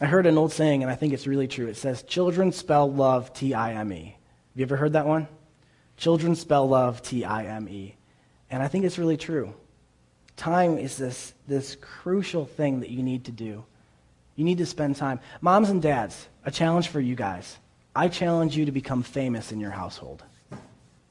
I 0.00 0.06
heard 0.06 0.24
an 0.24 0.38
old 0.38 0.50
saying, 0.50 0.82
and 0.82 0.90
I 0.90 0.94
think 0.94 1.12
it's 1.12 1.26
really 1.26 1.48
true. 1.48 1.66
It 1.66 1.76
says, 1.76 2.04
Children 2.04 2.52
spell 2.52 2.90
love 2.90 3.34
T 3.34 3.52
I 3.52 3.74
M 3.74 3.92
E. 3.92 4.04
Have 4.04 4.58
you 4.58 4.62
ever 4.62 4.76
heard 4.76 4.94
that 4.94 5.06
one? 5.06 5.28
Children 5.98 6.34
spell 6.34 6.66
love 6.66 7.02
T 7.02 7.22
I 7.22 7.44
M 7.44 7.68
E. 7.68 7.96
And 8.50 8.62
I 8.62 8.68
think 8.68 8.86
it's 8.86 8.96
really 8.96 9.18
true. 9.18 9.52
Time 10.36 10.78
is 10.78 10.96
this, 10.96 11.34
this 11.48 11.76
crucial 11.80 12.44
thing 12.44 12.80
that 12.80 12.90
you 12.90 13.02
need 13.02 13.24
to 13.24 13.32
do. 13.32 13.64
You 14.36 14.44
need 14.44 14.58
to 14.58 14.66
spend 14.66 14.96
time. 14.96 15.20
Moms 15.40 15.70
and 15.70 15.80
dads, 15.80 16.28
a 16.44 16.50
challenge 16.50 16.88
for 16.88 17.00
you 17.00 17.14
guys. 17.14 17.58
I 17.94 18.08
challenge 18.08 18.56
you 18.56 18.66
to 18.66 18.72
become 18.72 19.02
famous 19.02 19.50
in 19.50 19.60
your 19.60 19.70
household. 19.70 20.22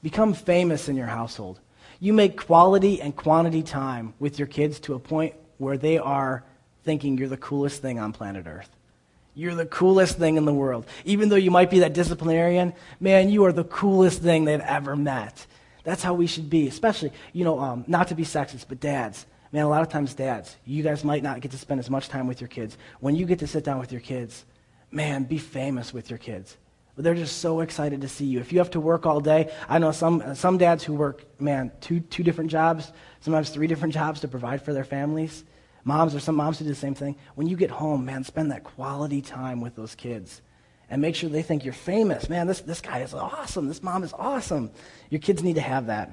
Become 0.04 0.36
famous 0.36 0.88
in 0.88 0.96
your 0.96 1.08
household. 1.08 1.60
You 2.00 2.14
make 2.14 2.38
quality 2.38 3.02
and 3.02 3.16
quantity 3.16 3.64
time 3.64 4.14
with 4.20 4.38
your 4.38 4.48
kids 4.48 4.80
to 4.82 4.94
a 4.94 5.00
point 5.00 5.34
where 5.58 5.78
they 5.78 5.98
are 5.98 6.44
thinking 6.84 7.18
you're 7.18 7.28
the 7.28 7.38
coolest 7.38 7.82
thing 7.82 7.98
on 7.98 8.14
planet 8.14 8.46
Earth. 8.46 8.70
You're 9.34 9.56
the 9.56 9.66
coolest 9.66 10.18
thing 10.18 10.38
in 10.38 10.46
the 10.46 10.54
world. 10.54 10.86
Even 11.04 11.30
though 11.30 11.36
you 11.36 11.52
might 11.52 11.70
be 11.70 11.80
that 11.80 11.94
disciplinarian, 11.94 12.74
man, 13.00 13.30
you 13.30 13.46
are 13.46 13.52
the 13.52 13.64
coolest 13.64 14.22
thing 14.22 14.46
they've 14.46 14.60
ever 14.62 14.96
met. 14.96 15.48
That's 15.86 16.02
how 16.04 16.16
we 16.16 16.28
should 16.28 16.50
be, 16.50 16.68
especially, 16.68 17.14
you 17.32 17.46
know, 17.46 17.60
um, 17.60 17.86
not 17.88 18.10
to 18.10 18.16
be 18.16 18.24
sexist, 18.24 18.66
but 18.68 18.80
dads. 18.80 19.26
Man, 19.52 19.64
a 19.64 19.70
lot 19.70 19.84
of 19.84 19.90
times, 19.90 20.16
dads, 20.16 20.58
you 20.66 20.84
guys 20.84 21.04
might 21.06 21.24
not 21.24 21.40
get 21.40 21.52
to 21.52 21.58
spend 21.58 21.80
as 21.80 21.90
much 21.90 22.10
time 22.10 22.28
with 22.28 22.42
your 22.42 22.48
kids. 22.48 22.78
When 23.00 23.16
you 23.16 23.26
get 23.26 23.40
to 23.40 23.48
sit 23.48 23.64
down 23.64 23.80
with 23.80 23.92
your 23.92 24.02
kids, 24.02 24.44
man, 24.92 25.24
be 25.24 25.38
famous 25.38 25.94
with 25.94 26.10
your 26.10 26.20
kids. 26.20 26.58
They're 26.98 27.14
just 27.14 27.38
so 27.38 27.60
excited 27.60 28.02
to 28.02 28.08
see 28.08 28.26
you. 28.26 28.40
If 28.40 28.52
you 28.52 28.60
have 28.60 28.72
to 28.72 28.80
work 28.80 29.06
all 29.06 29.20
day, 29.20 29.54
I 29.70 29.80
know 29.80 29.92
some, 29.92 30.36
some 30.36 30.58
dads 30.58 30.84
who 30.84 30.94
work, 30.94 31.26
man, 31.40 31.72
two, 31.82 32.00
two 32.00 32.24
different 32.24 32.50
jobs, 32.50 32.92
sometimes 33.20 33.50
three 33.50 33.68
different 33.68 33.94
jobs 33.94 34.22
to 34.22 34.28
provide 34.28 34.62
for 34.62 34.74
their 34.74 34.84
families. 34.84 35.44
Moms, 35.84 36.16
or 36.16 36.20
some 36.20 36.36
moms 36.36 36.58
who 36.58 36.66
do 36.66 36.70
the 36.70 36.76
same 36.76 36.96
thing. 36.96 37.16
When 37.36 37.46
you 37.46 37.56
get 37.56 37.70
home, 37.70 38.06
man, 38.06 38.24
spend 38.24 38.50
that 38.52 38.64
quality 38.64 39.22
time 39.22 39.62
with 39.62 39.76
those 39.76 39.94
kids 39.94 40.42
and 40.90 41.02
make 41.02 41.16
sure 41.16 41.30
they 41.30 41.42
think 41.42 41.64
you're 41.64 41.74
famous. 41.74 42.30
Man, 42.30 42.48
this, 42.48 42.62
this 42.62 42.82
guy 42.82 43.00
is 43.00 43.14
awesome. 43.14 43.68
This 43.68 43.82
mom 43.82 44.04
is 44.04 44.14
awesome. 44.14 44.72
Your 45.10 45.20
kids 45.20 45.44
need 45.44 45.56
to 45.56 45.62
have 45.62 45.88
that. 45.88 46.12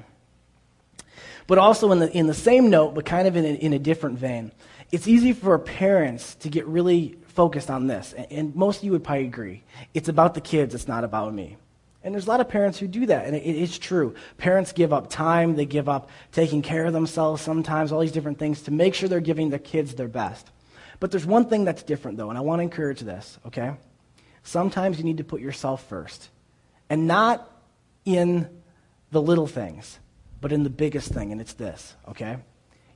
But 1.46 1.58
also, 1.58 1.90
in 1.92 1.98
the, 1.98 2.10
in 2.10 2.26
the 2.26 2.34
same 2.34 2.70
note, 2.70 2.94
but 2.94 3.04
kind 3.04 3.26
of 3.28 3.36
in 3.36 3.44
a, 3.44 3.48
in 3.48 3.72
a 3.72 3.78
different 3.78 4.18
vein, 4.18 4.52
it's 4.90 5.08
easy 5.08 5.32
for 5.32 5.58
parents 5.58 6.34
to 6.36 6.48
get 6.48 6.66
really 6.66 7.16
focused 7.28 7.70
on 7.70 7.86
this. 7.86 8.12
And, 8.12 8.26
and 8.30 8.56
most 8.56 8.78
of 8.78 8.84
you 8.84 8.92
would 8.92 9.04
probably 9.04 9.26
agree. 9.26 9.62
It's 9.94 10.08
about 10.08 10.34
the 10.34 10.40
kids, 10.40 10.74
it's 10.74 10.88
not 10.88 11.04
about 11.04 11.34
me. 11.34 11.56
And 12.04 12.14
there's 12.14 12.26
a 12.26 12.30
lot 12.30 12.40
of 12.40 12.48
parents 12.48 12.78
who 12.78 12.88
do 12.88 13.06
that, 13.06 13.26
and 13.26 13.36
it, 13.36 13.40
it's 13.40 13.78
true. 13.78 14.14
Parents 14.38 14.72
give 14.72 14.92
up 14.92 15.08
time, 15.08 15.54
they 15.54 15.66
give 15.66 15.88
up 15.88 16.10
taking 16.32 16.62
care 16.62 16.84
of 16.86 16.92
themselves 16.92 17.42
sometimes, 17.42 17.92
all 17.92 18.00
these 18.00 18.12
different 18.12 18.38
things 18.38 18.62
to 18.62 18.70
make 18.70 18.94
sure 18.94 19.08
they're 19.08 19.20
giving 19.20 19.50
their 19.50 19.58
kids 19.58 19.94
their 19.94 20.08
best. 20.08 20.50
But 21.00 21.10
there's 21.10 21.26
one 21.26 21.46
thing 21.46 21.64
that's 21.64 21.82
different, 21.82 22.18
though, 22.18 22.28
and 22.28 22.38
I 22.38 22.42
want 22.42 22.60
to 22.60 22.64
encourage 22.64 23.00
this, 23.00 23.38
okay? 23.46 23.72
Sometimes 24.42 24.98
you 24.98 25.04
need 25.04 25.18
to 25.18 25.24
put 25.24 25.40
yourself 25.40 25.86
first. 25.88 26.28
And 26.90 27.06
not 27.06 27.48
in 28.04 28.48
the 29.10 29.22
little 29.22 29.46
things, 29.46 29.98
but 30.40 30.52
in 30.52 30.64
the 30.64 30.70
biggest 30.70 31.12
thing, 31.12 31.32
and 31.32 31.40
it's 31.40 31.54
this, 31.54 31.94
okay? 32.08 32.38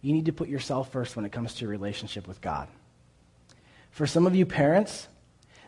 You 0.02 0.12
need 0.12 0.26
to 0.26 0.32
put 0.32 0.48
yourself 0.48 0.90
first 0.90 1.16
when 1.16 1.24
it 1.24 1.32
comes 1.32 1.54
to 1.54 1.60
your 1.62 1.70
relationship 1.70 2.26
with 2.26 2.40
God. 2.40 2.68
For 3.90 4.06
some 4.06 4.26
of 4.26 4.34
you 4.34 4.44
parents, 4.44 5.08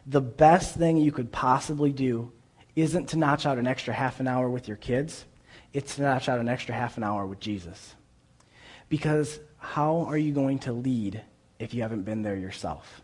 the 0.06 0.20
best 0.20 0.76
thing 0.76 0.96
you 0.96 1.12
could 1.12 1.32
possibly 1.32 1.92
do 1.92 2.32
isn't 2.76 3.10
to 3.10 3.16
notch 3.16 3.46
out 3.46 3.58
an 3.58 3.66
extra 3.66 3.94
half 3.94 4.20
an 4.20 4.28
hour 4.28 4.48
with 4.48 4.68
your 4.68 4.76
kids, 4.76 5.24
it's 5.72 5.96
to 5.96 6.02
notch 6.02 6.28
out 6.28 6.38
an 6.38 6.48
extra 6.48 6.74
half 6.74 6.96
an 6.96 7.04
hour 7.04 7.26
with 7.26 7.40
Jesus. 7.40 7.94
Because 8.88 9.38
how 9.58 10.06
are 10.08 10.16
you 10.16 10.32
going 10.32 10.60
to 10.60 10.72
lead 10.72 11.22
if 11.58 11.74
you 11.74 11.82
haven't 11.82 12.02
been 12.02 12.22
there 12.22 12.36
yourself? 12.36 13.02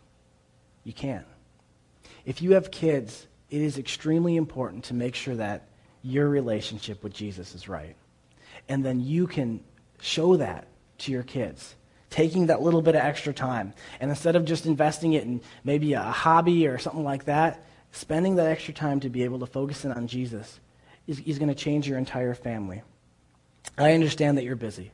You 0.82 0.92
can't. 0.92 1.26
If 2.24 2.42
you 2.42 2.52
have 2.52 2.70
kids, 2.70 3.26
it 3.50 3.60
is 3.60 3.78
extremely 3.78 4.36
important 4.36 4.84
to 4.84 4.94
make 4.94 5.14
sure 5.14 5.36
that 5.36 5.68
your 6.02 6.28
relationship 6.28 7.02
with 7.02 7.12
Jesus 7.12 7.54
is 7.54 7.68
right. 7.68 7.96
And 8.68 8.84
then 8.84 9.00
you 9.00 9.26
can 9.26 9.60
show 10.00 10.36
that 10.36 10.66
to 10.98 11.12
your 11.12 11.22
kids, 11.22 11.74
taking 12.10 12.46
that 12.46 12.62
little 12.62 12.82
bit 12.82 12.94
of 12.94 13.02
extra 13.02 13.32
time. 13.32 13.74
And 14.00 14.10
instead 14.10 14.36
of 14.36 14.44
just 14.44 14.66
investing 14.66 15.14
it 15.14 15.24
in 15.24 15.40
maybe 15.64 15.92
a 15.94 16.02
hobby 16.02 16.66
or 16.66 16.78
something 16.78 17.04
like 17.04 17.24
that, 17.24 17.64
spending 17.92 18.36
that 18.36 18.46
extra 18.46 18.74
time 18.74 19.00
to 19.00 19.08
be 19.08 19.24
able 19.24 19.38
to 19.40 19.46
focus 19.46 19.84
in 19.84 19.92
on 19.92 20.06
Jesus 20.06 20.60
is, 21.06 21.20
is 21.20 21.38
going 21.38 21.48
to 21.48 21.54
change 21.54 21.88
your 21.88 21.98
entire 21.98 22.34
family. 22.34 22.82
I 23.78 23.92
understand 23.92 24.38
that 24.38 24.44
you're 24.44 24.56
busy. 24.56 24.92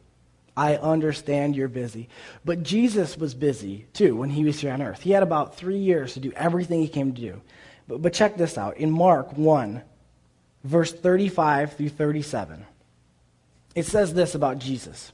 I 0.56 0.76
understand 0.76 1.56
you're 1.56 1.68
busy. 1.68 2.08
But 2.44 2.62
Jesus 2.62 3.16
was 3.16 3.34
busy 3.34 3.86
too 3.92 4.16
when 4.16 4.30
he 4.30 4.44
was 4.44 4.60
here 4.60 4.72
on 4.72 4.82
earth. 4.82 5.02
He 5.02 5.12
had 5.12 5.22
about 5.22 5.56
three 5.56 5.78
years 5.78 6.14
to 6.14 6.20
do 6.20 6.32
everything 6.32 6.80
he 6.80 6.88
came 6.88 7.12
to 7.14 7.20
do. 7.20 7.40
But, 7.88 8.02
but 8.02 8.12
check 8.12 8.36
this 8.36 8.58
out. 8.58 8.76
In 8.76 8.90
Mark 8.90 9.36
1, 9.36 9.82
verse 10.64 10.92
35 10.92 11.74
through 11.74 11.88
37, 11.90 12.66
it 13.74 13.86
says 13.86 14.12
this 14.12 14.34
about 14.34 14.58
Jesus. 14.58 15.12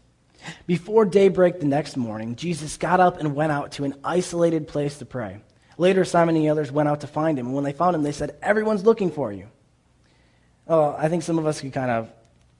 Before 0.67 1.05
daybreak 1.05 1.61
the 1.61 1.67
next 1.67 1.97
morning, 1.97 2.37
Jesus 2.37 2.77
got 2.77 3.01
up 3.01 3.19
and 3.19 3.35
went 3.35 3.53
out 3.53 3.73
to 3.73 3.85
an 3.85 3.95
isolated 4.05 4.69
place 4.69 4.99
to 4.99 5.07
pray. 5.07 5.41
Later, 5.79 6.05
Simon 6.05 6.37
and 6.37 6.45
the 6.45 6.51
others 6.51 6.73
went 6.73 6.89
out 6.89 7.03
to 7.03 7.07
find 7.07 7.39
him. 7.39 7.47
And 7.47 7.55
when 7.55 7.65
they 7.65 7.73
found 7.73 7.95
him, 7.95 8.03
they 8.03 8.13
said, 8.13 8.37
Everyone's 8.43 8.85
looking 8.85 9.11
for 9.11 9.33
you. 9.33 9.49
Oh, 10.69 10.95
I 10.99 11.09
think 11.09 11.23
some 11.23 11.39
of 11.39 11.47
us 11.47 11.61
could 11.61 11.73
kind 11.73 11.91
of 11.91 12.11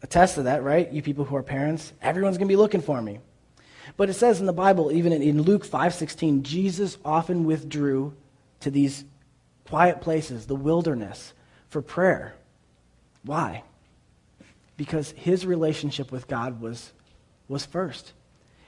attest 0.03 0.35
to 0.37 0.43
that, 0.45 0.63
right? 0.63 0.91
You 0.93 1.03
people 1.03 1.25
who 1.25 1.37
are 1.37 1.43
parents, 1.43 1.93
everyone's 2.03 2.39
going 2.39 2.49
to 2.49 2.53
be 2.53 2.57
looking 2.57 2.83
for 2.83 3.01
me. 3.01 3.21
But 3.97 4.11
it 4.11 4.15
says 4.15 4.41
in 4.41 4.47
the 4.47 4.53
Bible, 4.53 4.93
even 4.93 5.13
in 5.13 5.43
Luke 5.43 5.65
5:16, 5.65 6.43
Jesus 6.43 6.99
often 7.05 7.45
withdrew 7.45 8.15
to 8.61 8.71
these 8.71 9.05
quiet 9.69 10.01
places, 10.01 10.47
the 10.47 10.57
wilderness, 10.57 11.33
for 11.69 11.83
prayer. 11.83 12.35
Why? 13.25 13.63
Because 14.77 15.13
his 15.13 15.47
relationship 15.47 16.13
with 16.13 16.29
God 16.29 16.61
was, 16.61 16.93
was 17.49 17.67
first. 17.67 18.13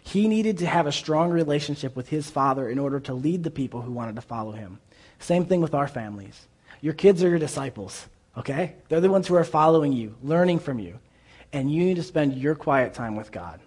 He 0.03 0.27
needed 0.27 0.59
to 0.59 0.67
have 0.67 0.87
a 0.87 0.93
strong 0.93 1.31
relationship 1.31 1.95
with 1.95 2.09
his 2.09 2.31
father 2.31 2.69
in 2.69 2.79
order 2.79 2.99
to 3.01 3.15
lead 3.15 3.45
the 3.45 3.51
people 3.51 3.83
who 3.83 3.93
wanted 3.93 4.17
to 4.17 4.23
follow 4.23 4.53
him. 4.53 4.79
Same 5.19 5.45
thing 5.45 5.61
with 5.61 5.75
our 5.75 5.89
families. 5.89 6.47
Your 6.81 6.95
kids 6.95 7.23
are 7.23 7.29
your 7.29 7.39
disciples, 7.39 8.07
okay? 8.37 8.75
They're 8.89 9.01
the 9.01 9.11
ones 9.11 9.27
who 9.27 9.35
are 9.35 9.45
following 9.45 9.93
you, 9.93 10.17
learning 10.23 10.61
from 10.61 10.79
you. 10.79 10.99
And 11.53 11.73
you 11.73 11.85
need 11.85 11.97
to 11.97 12.03
spend 12.03 12.35
your 12.37 12.55
quiet 12.55 12.95
time 12.95 13.17
with 13.17 13.33
God. 13.33 13.61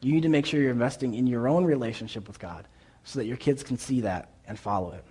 You 0.00 0.12
need 0.12 0.22
to 0.22 0.28
make 0.28 0.46
sure 0.46 0.60
you're 0.60 0.70
investing 0.70 1.14
in 1.14 1.26
your 1.26 1.48
own 1.48 1.64
relationship 1.64 2.26
with 2.26 2.38
God 2.38 2.66
so 3.04 3.18
that 3.18 3.26
your 3.26 3.36
kids 3.36 3.62
can 3.62 3.78
see 3.78 4.02
that 4.02 4.30
and 4.46 4.58
follow 4.58 4.92
it. 4.92 5.04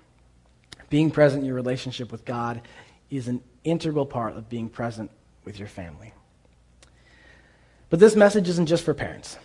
Being 0.89 1.12
present 1.12 1.41
in 1.41 1.46
your 1.46 1.55
relationship 1.55 2.12
with 2.12 2.25
God 2.25 2.62
is 3.10 3.27
an 3.27 3.41
integral 3.63 4.05
part 4.05 4.38
of 4.38 4.50
being 4.50 4.69
present 4.69 5.12
with 5.43 5.60
your 5.60 5.67
family. 5.67 6.13
But 7.89 8.00
this 8.00 8.15
message 8.15 8.50
isn't 8.50 8.67
just 8.67 8.84
for 8.84 8.93
parents. 8.93 9.38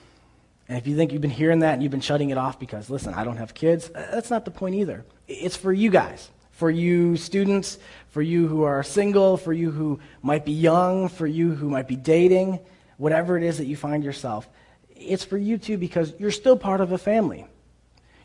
And 0.68 0.78
if 0.78 0.86
you 0.86 0.96
think 0.96 1.12
you've 1.12 1.22
been 1.22 1.30
hearing 1.30 1.60
that 1.60 1.74
and 1.74 1.82
you've 1.82 1.92
been 1.92 2.00
shutting 2.00 2.30
it 2.30 2.38
off 2.38 2.58
because, 2.58 2.88
listen, 2.88 3.14
I 3.14 3.24
don't 3.24 3.36
have 3.36 3.54
kids, 3.54 3.90
uh, 3.94 4.08
that's 4.10 4.30
not 4.30 4.44
the 4.44 4.50
point 4.50 4.74
either. 4.76 5.04
It's 5.28 5.56
for 5.56 5.72
you 5.72 5.90
guys, 5.90 6.30
for 6.50 6.70
you 6.70 7.16
students, 7.16 7.78
for 8.08 8.22
you 8.22 8.46
who 8.48 8.62
are 8.62 8.82
single, 8.82 9.36
for 9.36 9.52
you 9.52 9.70
who 9.70 10.00
might 10.22 10.44
be 10.44 10.52
young, 10.52 11.08
for 11.08 11.26
you 11.26 11.54
who 11.54 11.68
might 11.68 11.88
be 11.88 11.96
dating, 11.96 12.60
whatever 13.02 13.36
it 13.36 13.42
is 13.42 13.58
that 13.58 13.66
you 13.66 13.74
find 13.74 14.04
yourself. 14.04 14.48
It's 14.94 15.24
for 15.24 15.36
you 15.36 15.58
too 15.58 15.76
because 15.76 16.14
you're 16.20 16.30
still 16.30 16.56
part 16.56 16.80
of 16.80 16.92
a 16.92 16.98
family. 16.98 17.44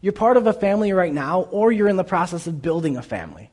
You're 0.01 0.13
part 0.13 0.37
of 0.37 0.45
a 0.45 0.53
family 0.53 0.93
right 0.93 1.11
now, 1.11 1.41
or 1.49 1.71
you're 1.71 1.87
in 1.87 1.95
the 1.97 2.03
process 2.03 2.45
of 2.45 2.61
building 2.61 2.95
a 2.95 3.01
family. 3.01 3.49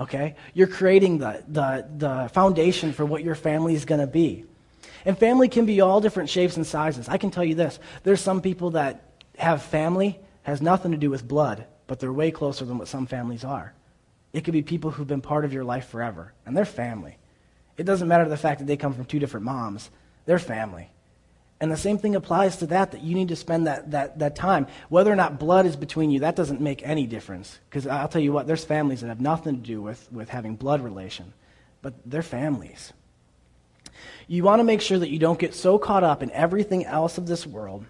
Okay? 0.00 0.34
You're 0.52 0.66
creating 0.66 1.18
the, 1.18 1.44
the, 1.46 1.86
the 1.96 2.30
foundation 2.34 2.92
for 2.92 3.06
what 3.06 3.22
your 3.22 3.36
family 3.36 3.76
is 3.76 3.84
going 3.84 4.00
to 4.00 4.08
be. 4.08 4.46
And 5.04 5.16
family 5.16 5.48
can 5.48 5.64
be 5.64 5.80
all 5.80 6.00
different 6.00 6.28
shapes 6.28 6.56
and 6.56 6.66
sizes. 6.66 7.08
I 7.08 7.18
can 7.18 7.30
tell 7.30 7.44
you 7.44 7.54
this 7.54 7.78
there's 8.02 8.20
some 8.20 8.42
people 8.42 8.70
that 8.70 9.12
have 9.38 9.62
family, 9.62 10.18
has 10.42 10.60
nothing 10.60 10.90
to 10.90 10.98
do 10.98 11.08
with 11.08 11.28
blood, 11.28 11.66
but 11.86 12.00
they're 12.00 12.12
way 12.12 12.32
closer 12.32 12.64
than 12.64 12.78
what 12.78 12.88
some 12.88 13.06
families 13.06 13.44
are. 13.44 13.74
It 14.32 14.42
could 14.42 14.54
be 14.54 14.62
people 14.62 14.90
who've 14.90 15.06
been 15.06 15.20
part 15.20 15.44
of 15.44 15.52
your 15.52 15.62
life 15.62 15.86
forever, 15.86 16.32
and 16.44 16.56
they're 16.56 16.64
family. 16.64 17.16
It 17.76 17.84
doesn't 17.84 18.08
matter 18.08 18.28
the 18.28 18.36
fact 18.36 18.58
that 18.58 18.66
they 18.66 18.76
come 18.76 18.92
from 18.92 19.04
two 19.04 19.20
different 19.20 19.46
moms, 19.46 19.90
they're 20.26 20.38
family. 20.38 20.90
And 21.60 21.70
the 21.70 21.76
same 21.76 21.98
thing 21.98 22.14
applies 22.14 22.56
to 22.58 22.66
that, 22.66 22.90
that 22.90 23.02
you 23.02 23.14
need 23.14 23.28
to 23.28 23.36
spend 23.36 23.66
that, 23.66 23.92
that, 23.92 24.18
that 24.18 24.36
time. 24.36 24.66
Whether 24.88 25.12
or 25.12 25.16
not 25.16 25.38
blood 25.38 25.66
is 25.66 25.76
between 25.76 26.10
you, 26.10 26.20
that 26.20 26.36
doesn't 26.36 26.60
make 26.60 26.86
any 26.86 27.06
difference. 27.06 27.58
Because 27.70 27.86
I'll 27.86 28.08
tell 28.08 28.20
you 28.20 28.32
what, 28.32 28.46
there's 28.46 28.64
families 28.64 29.00
that 29.00 29.08
have 29.08 29.20
nothing 29.20 29.56
to 29.56 29.62
do 29.62 29.80
with, 29.80 30.10
with 30.12 30.28
having 30.28 30.56
blood 30.56 30.82
relation, 30.82 31.32
but 31.80 31.94
they're 32.04 32.22
families. 32.22 32.92
You 34.26 34.42
want 34.42 34.60
to 34.60 34.64
make 34.64 34.80
sure 34.80 34.98
that 34.98 35.10
you 35.10 35.18
don't 35.18 35.38
get 35.38 35.54
so 35.54 35.78
caught 35.78 36.04
up 36.04 36.22
in 36.22 36.30
everything 36.32 36.84
else 36.84 37.18
of 37.18 37.26
this 37.26 37.46
world, 37.46 37.86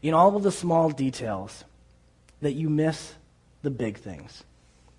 in 0.00 0.14
all 0.14 0.34
of 0.34 0.42
the 0.42 0.52
small 0.52 0.90
details, 0.90 1.64
that 2.40 2.52
you 2.52 2.70
miss 2.70 3.14
the 3.62 3.70
big 3.70 3.98
things, 3.98 4.42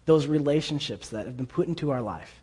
those 0.06 0.28
relationships 0.28 1.10
that 1.10 1.26
have 1.26 1.36
been 1.36 1.48
put 1.48 1.68
into 1.68 1.92
our 1.92 2.02
life. 2.02 2.42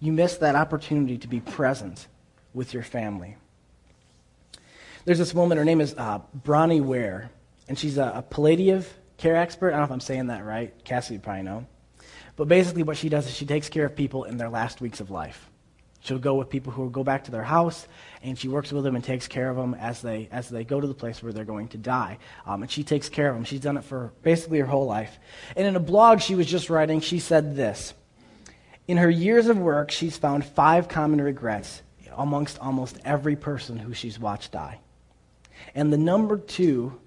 You 0.00 0.12
miss 0.12 0.38
that 0.38 0.56
opportunity 0.56 1.18
to 1.18 1.28
be 1.28 1.40
present 1.40 2.08
with 2.54 2.74
your 2.74 2.82
family. 2.82 3.36
There's 5.04 5.18
this 5.18 5.32
woman, 5.32 5.56
her 5.56 5.64
name 5.64 5.80
is 5.80 5.94
uh, 5.96 6.20
Bronnie 6.44 6.82
Ware, 6.82 7.30
and 7.68 7.78
she's 7.78 7.96
a, 7.96 8.12
a 8.16 8.22
palliative 8.22 8.92
care 9.16 9.36
expert. 9.36 9.68
I 9.68 9.70
don't 9.70 9.80
know 9.80 9.84
if 9.84 9.92
I'm 9.92 10.00
saying 10.00 10.26
that 10.26 10.44
right. 10.44 10.74
Cassie 10.84 11.14
would 11.14 11.22
probably 11.22 11.42
know. 11.42 11.66
But 12.36 12.48
basically, 12.48 12.82
what 12.82 12.96
she 12.96 13.08
does 13.08 13.26
is 13.26 13.34
she 13.34 13.46
takes 13.46 13.68
care 13.68 13.86
of 13.86 13.96
people 13.96 14.24
in 14.24 14.36
their 14.36 14.50
last 14.50 14.80
weeks 14.80 15.00
of 15.00 15.10
life. 15.10 15.48
She'll 16.02 16.18
go 16.18 16.34
with 16.34 16.48
people 16.48 16.72
who 16.72 16.82
will 16.82 16.90
go 16.90 17.04
back 17.04 17.24
to 17.24 17.30
their 17.30 17.42
house, 17.42 17.86
and 18.22 18.38
she 18.38 18.48
works 18.48 18.72
with 18.72 18.84
them 18.84 18.94
and 18.94 19.04
takes 19.04 19.26
care 19.26 19.50
of 19.50 19.56
them 19.56 19.74
as 19.74 20.00
they, 20.00 20.28
as 20.32 20.48
they 20.48 20.64
go 20.64 20.80
to 20.80 20.86
the 20.86 20.94
place 20.94 21.22
where 21.22 21.32
they're 21.32 21.44
going 21.44 21.68
to 21.68 21.78
die. 21.78 22.18
Um, 22.46 22.62
and 22.62 22.70
she 22.70 22.82
takes 22.84 23.08
care 23.08 23.28
of 23.28 23.34
them. 23.34 23.44
She's 23.44 23.60
done 23.60 23.76
it 23.76 23.84
for 23.84 24.12
basically 24.22 24.58
her 24.60 24.66
whole 24.66 24.86
life. 24.86 25.18
And 25.56 25.66
in 25.66 25.76
a 25.76 25.80
blog 25.80 26.20
she 26.20 26.34
was 26.34 26.46
just 26.46 26.70
writing, 26.70 27.00
she 27.00 27.18
said 27.18 27.56
this 27.56 27.94
In 28.86 28.96
her 28.98 29.10
years 29.10 29.46
of 29.46 29.58
work, 29.58 29.90
she's 29.90 30.16
found 30.16 30.44
five 30.44 30.88
common 30.88 31.20
regrets 31.20 31.82
amongst 32.16 32.58
almost 32.58 32.98
every 33.04 33.36
person 33.36 33.78
who 33.78 33.92
she's 33.94 34.18
watched 34.18 34.52
die. 34.52 34.80
And 35.74 35.92
the 35.92 35.98
number 35.98 36.38
two 36.38 36.98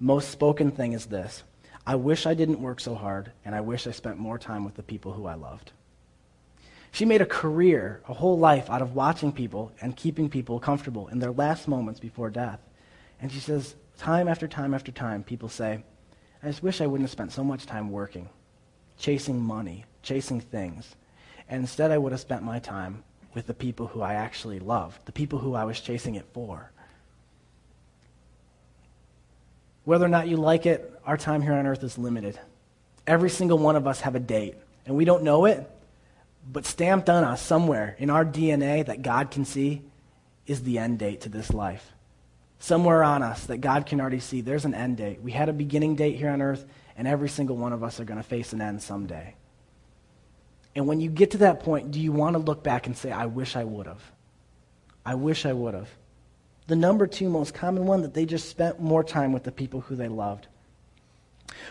most 0.00 0.30
spoken 0.30 0.70
thing 0.70 0.92
is 0.92 1.06
this 1.06 1.44
I 1.86 1.96
wish 1.96 2.26
I 2.26 2.34
didn't 2.34 2.62
work 2.62 2.80
so 2.80 2.94
hard, 2.94 3.32
and 3.44 3.54
I 3.54 3.60
wish 3.60 3.86
I 3.86 3.90
spent 3.90 4.18
more 4.18 4.38
time 4.38 4.64
with 4.64 4.74
the 4.74 4.82
people 4.82 5.12
who 5.12 5.26
I 5.26 5.34
loved. 5.34 5.72
She 6.92 7.04
made 7.04 7.22
a 7.22 7.26
career, 7.26 8.02
a 8.06 8.12
whole 8.12 8.38
life 8.38 8.68
out 8.68 8.82
of 8.82 8.94
watching 8.94 9.32
people 9.32 9.72
and 9.80 9.96
keeping 9.96 10.28
people 10.28 10.60
comfortable 10.60 11.08
in 11.08 11.18
their 11.18 11.32
last 11.32 11.66
moments 11.66 11.98
before 11.98 12.28
death. 12.28 12.60
And 13.20 13.32
she 13.32 13.40
says, 13.40 13.74
time 13.96 14.28
after 14.28 14.46
time 14.46 14.74
after 14.74 14.92
time, 14.92 15.24
people 15.24 15.48
say, 15.48 15.82
I 16.42 16.48
just 16.48 16.62
wish 16.62 16.80
I 16.80 16.86
wouldn't 16.86 17.08
have 17.08 17.12
spent 17.12 17.32
so 17.32 17.42
much 17.42 17.64
time 17.64 17.90
working, 17.90 18.28
chasing 18.98 19.40
money, 19.40 19.86
chasing 20.02 20.40
things. 20.40 20.94
And 21.48 21.62
instead, 21.62 21.90
I 21.90 21.98
would 21.98 22.12
have 22.12 22.20
spent 22.20 22.42
my 22.42 22.58
time 22.58 23.04
with 23.32 23.46
the 23.46 23.54
people 23.54 23.86
who 23.86 24.02
I 24.02 24.14
actually 24.14 24.58
loved, 24.58 25.06
the 25.06 25.12
people 25.12 25.38
who 25.38 25.54
I 25.54 25.64
was 25.64 25.80
chasing 25.80 26.16
it 26.16 26.26
for. 26.34 26.72
Whether 29.84 30.04
or 30.04 30.08
not 30.08 30.28
you 30.28 30.36
like 30.36 30.66
it, 30.66 30.92
our 31.04 31.16
time 31.16 31.42
here 31.42 31.54
on 31.54 31.66
earth 31.66 31.82
is 31.82 31.98
limited. 31.98 32.38
Every 33.06 33.30
single 33.30 33.58
one 33.58 33.76
of 33.76 33.86
us 33.86 34.00
have 34.02 34.14
a 34.14 34.20
date, 34.20 34.54
and 34.86 34.96
we 34.96 35.04
don't 35.04 35.24
know 35.24 35.44
it, 35.44 35.68
but 36.50 36.66
stamped 36.66 37.10
on 37.10 37.24
us 37.24 37.42
somewhere 37.42 37.96
in 37.98 38.10
our 38.10 38.24
DNA 38.24 38.86
that 38.86 39.02
God 39.02 39.30
can 39.30 39.44
see 39.44 39.82
is 40.46 40.62
the 40.62 40.78
end 40.78 40.98
date 40.98 41.22
to 41.22 41.28
this 41.28 41.52
life. 41.52 41.92
Somewhere 42.58 43.02
on 43.02 43.24
us 43.24 43.46
that 43.46 43.58
God 43.58 43.86
can 43.86 44.00
already 44.00 44.20
see, 44.20 44.40
there's 44.40 44.64
an 44.64 44.74
end 44.74 44.98
date. 44.98 45.20
We 45.20 45.32
had 45.32 45.48
a 45.48 45.52
beginning 45.52 45.96
date 45.96 46.16
here 46.16 46.30
on 46.30 46.40
earth, 46.40 46.64
and 46.96 47.08
every 47.08 47.28
single 47.28 47.56
one 47.56 47.72
of 47.72 47.82
us 47.82 47.98
are 47.98 48.04
going 48.04 48.18
to 48.18 48.22
face 48.22 48.52
an 48.52 48.60
end 48.60 48.82
someday. 48.82 49.34
And 50.74 50.86
when 50.86 51.00
you 51.00 51.10
get 51.10 51.32
to 51.32 51.38
that 51.38 51.60
point, 51.60 51.90
do 51.90 52.00
you 52.00 52.12
want 52.12 52.34
to 52.34 52.38
look 52.38 52.62
back 52.62 52.86
and 52.86 52.96
say, 52.96 53.10
I 53.10 53.26
wish 53.26 53.56
I 53.56 53.64
would 53.64 53.86
have? 53.86 54.02
I 55.04 55.16
wish 55.16 55.44
I 55.44 55.52
would 55.52 55.74
have. 55.74 55.88
The 56.66 56.76
number 56.76 57.06
two 57.06 57.28
most 57.28 57.54
common 57.54 57.86
one 57.86 58.02
that 58.02 58.14
they 58.14 58.24
just 58.24 58.48
spent 58.48 58.80
more 58.80 59.02
time 59.02 59.32
with 59.32 59.44
the 59.44 59.52
people 59.52 59.80
who 59.80 59.96
they 59.96 60.08
loved. 60.08 60.46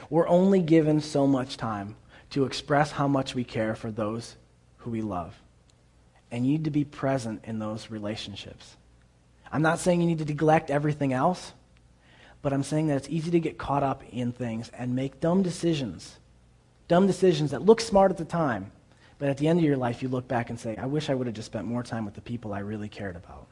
We're 0.10 0.28
only 0.28 0.62
given 0.62 1.02
so 1.02 1.26
much 1.26 1.58
time 1.58 1.96
to 2.32 2.46
express 2.46 2.92
how 2.92 3.08
much 3.08 3.36
we 3.36 3.44
care 3.44 3.76
for 3.76 3.92
those 3.92 4.36
who 4.78 4.92
we 4.92 5.02
love. 5.02 5.40
And 6.32 6.46
you 6.46 6.54
need 6.54 6.66
to 6.66 6.72
be 6.72 6.84
present 6.84 7.44
in 7.46 7.60
those 7.60 7.90
relationships. 7.90 8.78
I'm 9.52 9.62
not 9.62 9.80
saying 9.80 10.02
you 10.02 10.08
need 10.08 10.20
to 10.20 10.26
neglect 10.26 10.70
everything 10.70 11.12
else, 11.14 11.52
but 12.42 12.54
I'm 12.54 12.64
saying 12.64 12.88
that 12.88 12.98
it's 12.98 13.10
easy 13.10 13.32
to 13.32 13.40
get 13.40 13.58
caught 13.58 13.84
up 13.84 14.04
in 14.12 14.32
things 14.32 14.70
and 14.78 14.96
make 14.96 15.20
dumb 15.20 15.44
decisions. 15.44 16.18
Dumb 16.88 17.06
decisions 17.06 17.52
that 17.52 17.62
look 17.62 17.82
smart 17.82 18.12
at 18.12 18.18
the 18.18 18.26
time, 18.26 18.72
but 19.20 19.30
at 19.30 19.38
the 19.38 19.48
end 19.48 19.60
of 19.60 19.66
your 19.66 19.78
life, 19.78 20.02
you 20.02 20.10
look 20.10 20.28
back 20.28 20.50
and 20.50 20.60
say, 20.60 20.76
I 20.78 20.86
wish 20.86 21.10
I 21.10 21.14
would 21.14 21.28
have 21.28 21.36
just 21.36 21.46
spent 21.48 21.68
more 21.68 21.84
time 21.84 22.06
with 22.06 22.16
the 22.16 22.22
people 22.22 22.54
I 22.54 22.60
really 22.60 22.90
cared 22.90 23.16
about. 23.16 23.48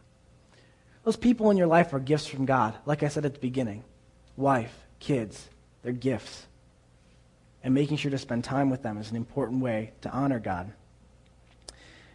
Those 1.03 1.15
people 1.15 1.49
in 1.51 1.57
your 1.57 1.67
life 1.67 1.93
are 1.93 1.99
gifts 1.99 2.27
from 2.27 2.45
God, 2.45 2.75
like 2.85 3.03
I 3.03 3.07
said 3.07 3.25
at 3.25 3.33
the 3.33 3.39
beginning 3.39 3.83
wife, 4.39 4.73
kids, 4.99 5.49
they're 5.83 5.91
gifts. 5.91 6.47
And 7.62 7.73
making 7.73 7.97
sure 7.97 8.09
to 8.09 8.17
spend 8.17 8.45
time 8.45 8.69
with 8.69 8.81
them 8.83 8.97
is 8.97 9.12
an 9.12 9.17
important 9.17 9.62
way 9.62 9.91
to 10.01 10.09
honor 10.09 10.39
God. 10.39 10.71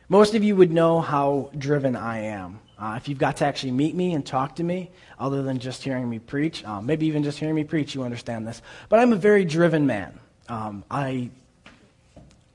Most 0.08 0.34
of 0.34 0.42
you 0.42 0.56
would 0.56 0.72
know 0.72 1.00
how 1.00 1.50
driven 1.56 1.96
I 1.96 2.20
am. 2.20 2.60
Uh, 2.78 2.94
if 2.96 3.08
you've 3.08 3.18
got 3.18 3.36
to 3.38 3.46
actually 3.46 3.72
meet 3.72 3.94
me 3.94 4.14
and 4.14 4.24
talk 4.24 4.56
to 4.56 4.62
me, 4.62 4.90
other 5.18 5.42
than 5.42 5.58
just 5.58 5.82
hearing 5.82 6.08
me 6.08 6.18
preach, 6.18 6.64
uh, 6.64 6.80
maybe 6.80 7.06
even 7.06 7.22
just 7.22 7.38
hearing 7.38 7.54
me 7.54 7.64
preach, 7.64 7.94
you 7.94 8.02
understand 8.02 8.46
this. 8.46 8.62
But 8.88 9.00
I'm 9.00 9.12
a 9.12 9.16
very 9.16 9.44
driven 9.44 9.86
man. 9.86 10.18
Um, 10.48 10.84
I, 10.90 11.30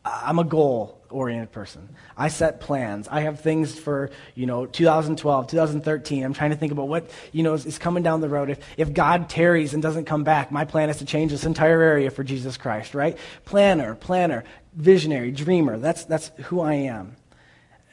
I'm 0.03 0.39
a 0.39 0.43
goal 0.43 0.98
oriented 1.09 1.51
person. 1.51 1.89
I 2.15 2.27
set 2.27 2.59
plans. 2.59 3.07
I 3.07 3.21
have 3.21 3.39
things 3.39 3.77
for, 3.77 4.11
you 4.35 4.45
know, 4.45 4.65
2012, 4.65 5.47
2013. 5.47 6.23
I'm 6.23 6.33
trying 6.33 6.51
to 6.51 6.55
think 6.55 6.71
about 6.71 6.87
what, 6.87 7.09
you 7.31 7.43
know, 7.43 7.53
is, 7.53 7.65
is, 7.65 7.77
coming 7.77 8.03
down 8.03 8.21
the 8.21 8.29
road. 8.29 8.49
If, 8.49 8.59
if 8.77 8.93
God 8.93 9.29
tarries 9.29 9.73
and 9.73 9.81
doesn't 9.81 10.05
come 10.05 10.23
back, 10.23 10.51
my 10.51 10.65
plan 10.65 10.89
is 10.89 10.97
to 10.97 11.05
change 11.05 11.31
this 11.31 11.45
entire 11.45 11.81
area 11.81 12.11
for 12.11 12.23
Jesus 12.23 12.57
Christ, 12.57 12.93
right? 12.93 13.17
Planner, 13.45 13.95
planner, 13.95 14.43
visionary, 14.73 15.31
dreamer. 15.31 15.77
That's, 15.77 16.05
that's 16.05 16.31
who 16.45 16.61
I 16.61 16.73
am. 16.73 17.15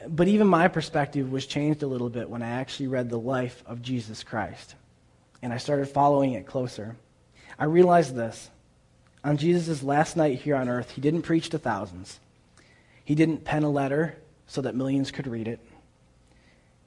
But 0.07 0.27
even 0.27 0.47
my 0.47 0.67
perspective 0.67 1.31
was 1.31 1.45
changed 1.45 1.83
a 1.83 1.87
little 1.87 2.09
bit 2.09 2.29
when 2.29 2.41
I 2.41 2.49
actually 2.49 2.87
read 2.87 3.09
the 3.09 3.19
life 3.19 3.63
of 3.65 3.81
Jesus 3.81 4.23
Christ. 4.23 4.75
And 5.41 5.51
I 5.51 5.57
started 5.57 5.87
following 5.87 6.33
it 6.33 6.45
closer. 6.45 6.95
I 7.57 7.65
realized 7.65 8.15
this. 8.15 8.49
On 9.23 9.37
Jesus' 9.37 9.83
last 9.83 10.15
night 10.15 10.39
here 10.41 10.55
on 10.55 10.69
earth, 10.69 10.91
he 10.91 11.01
didn't 11.01 11.23
preach 11.23 11.49
to 11.49 11.57
thousands. 11.57 12.19
He 13.07 13.15
didn't 13.15 13.45
pen 13.45 13.63
a 13.63 13.69
letter 13.69 14.17
so 14.47 14.59
that 14.63 14.75
millions 14.75 15.11
could 15.11 15.27
read 15.27 15.47
it. 15.47 15.61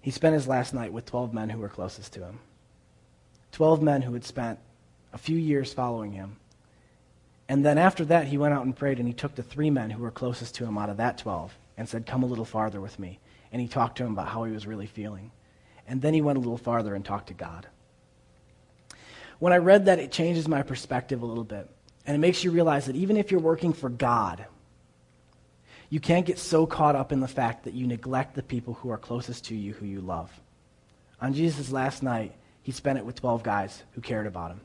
He 0.02 0.10
spent 0.10 0.34
his 0.34 0.46
last 0.46 0.74
night 0.74 0.92
with 0.92 1.06
12 1.06 1.32
men 1.32 1.48
who 1.48 1.58
were 1.58 1.70
closest 1.70 2.12
to 2.12 2.20
him. 2.20 2.40
12 3.52 3.80
men 3.80 4.02
who 4.02 4.12
had 4.12 4.26
spent 4.26 4.58
a 5.14 5.18
few 5.18 5.38
years 5.38 5.72
following 5.72 6.12
him. 6.12 6.36
And 7.48 7.64
then 7.64 7.78
after 7.78 8.04
that, 8.04 8.26
he 8.26 8.36
went 8.36 8.52
out 8.52 8.66
and 8.66 8.76
prayed, 8.76 8.98
and 8.98 9.08
he 9.08 9.14
took 9.14 9.34
the 9.34 9.42
three 9.42 9.70
men 9.70 9.88
who 9.88 10.02
were 10.02 10.10
closest 10.10 10.56
to 10.56 10.66
him 10.66 10.76
out 10.76 10.90
of 10.90 10.98
that 10.98 11.16
12 11.16 11.56
and 11.78 11.88
said, 11.88 12.04
Come 12.04 12.22
a 12.22 12.26
little 12.26 12.44
farther 12.44 12.82
with 12.82 12.98
me. 12.98 13.18
And 13.50 13.62
he 13.62 13.66
talked 13.66 13.96
to 13.96 14.04
him 14.04 14.12
about 14.12 14.28
how 14.28 14.44
he 14.44 14.52
was 14.52 14.66
really 14.66 14.86
feeling. 14.86 15.30
And 15.88 16.02
then 16.02 16.12
he 16.12 16.20
went 16.20 16.36
a 16.36 16.42
little 16.42 16.58
farther 16.58 16.94
and 16.94 17.02
talked 17.02 17.28
to 17.28 17.34
God. 17.34 17.66
When 19.38 19.54
I 19.54 19.56
read 19.56 19.86
that, 19.86 19.98
it 19.98 20.12
changes 20.12 20.46
my 20.46 20.60
perspective 20.60 21.22
a 21.22 21.26
little 21.26 21.44
bit. 21.44 21.66
And 22.04 22.14
it 22.14 22.18
makes 22.18 22.44
you 22.44 22.50
realize 22.50 22.84
that 22.84 22.96
even 22.96 23.16
if 23.16 23.30
you're 23.30 23.40
working 23.40 23.72
for 23.72 23.88
God, 23.88 24.44
you 25.90 26.00
can't 26.00 26.26
get 26.26 26.38
so 26.38 26.66
caught 26.66 26.96
up 26.96 27.12
in 27.12 27.20
the 27.20 27.28
fact 27.28 27.64
that 27.64 27.74
you 27.74 27.86
neglect 27.86 28.34
the 28.34 28.42
people 28.42 28.74
who 28.74 28.90
are 28.90 28.98
closest 28.98 29.44
to 29.46 29.54
you, 29.54 29.74
who 29.74 29.86
you 29.86 30.00
love. 30.00 30.30
On 31.20 31.34
Jesus' 31.34 31.70
last 31.70 32.02
night, 32.02 32.32
he 32.62 32.72
spent 32.72 32.98
it 32.98 33.04
with 33.04 33.20
12 33.20 33.42
guys 33.42 33.82
who 33.92 34.00
cared 34.00 34.26
about 34.26 34.52
him. 34.52 34.60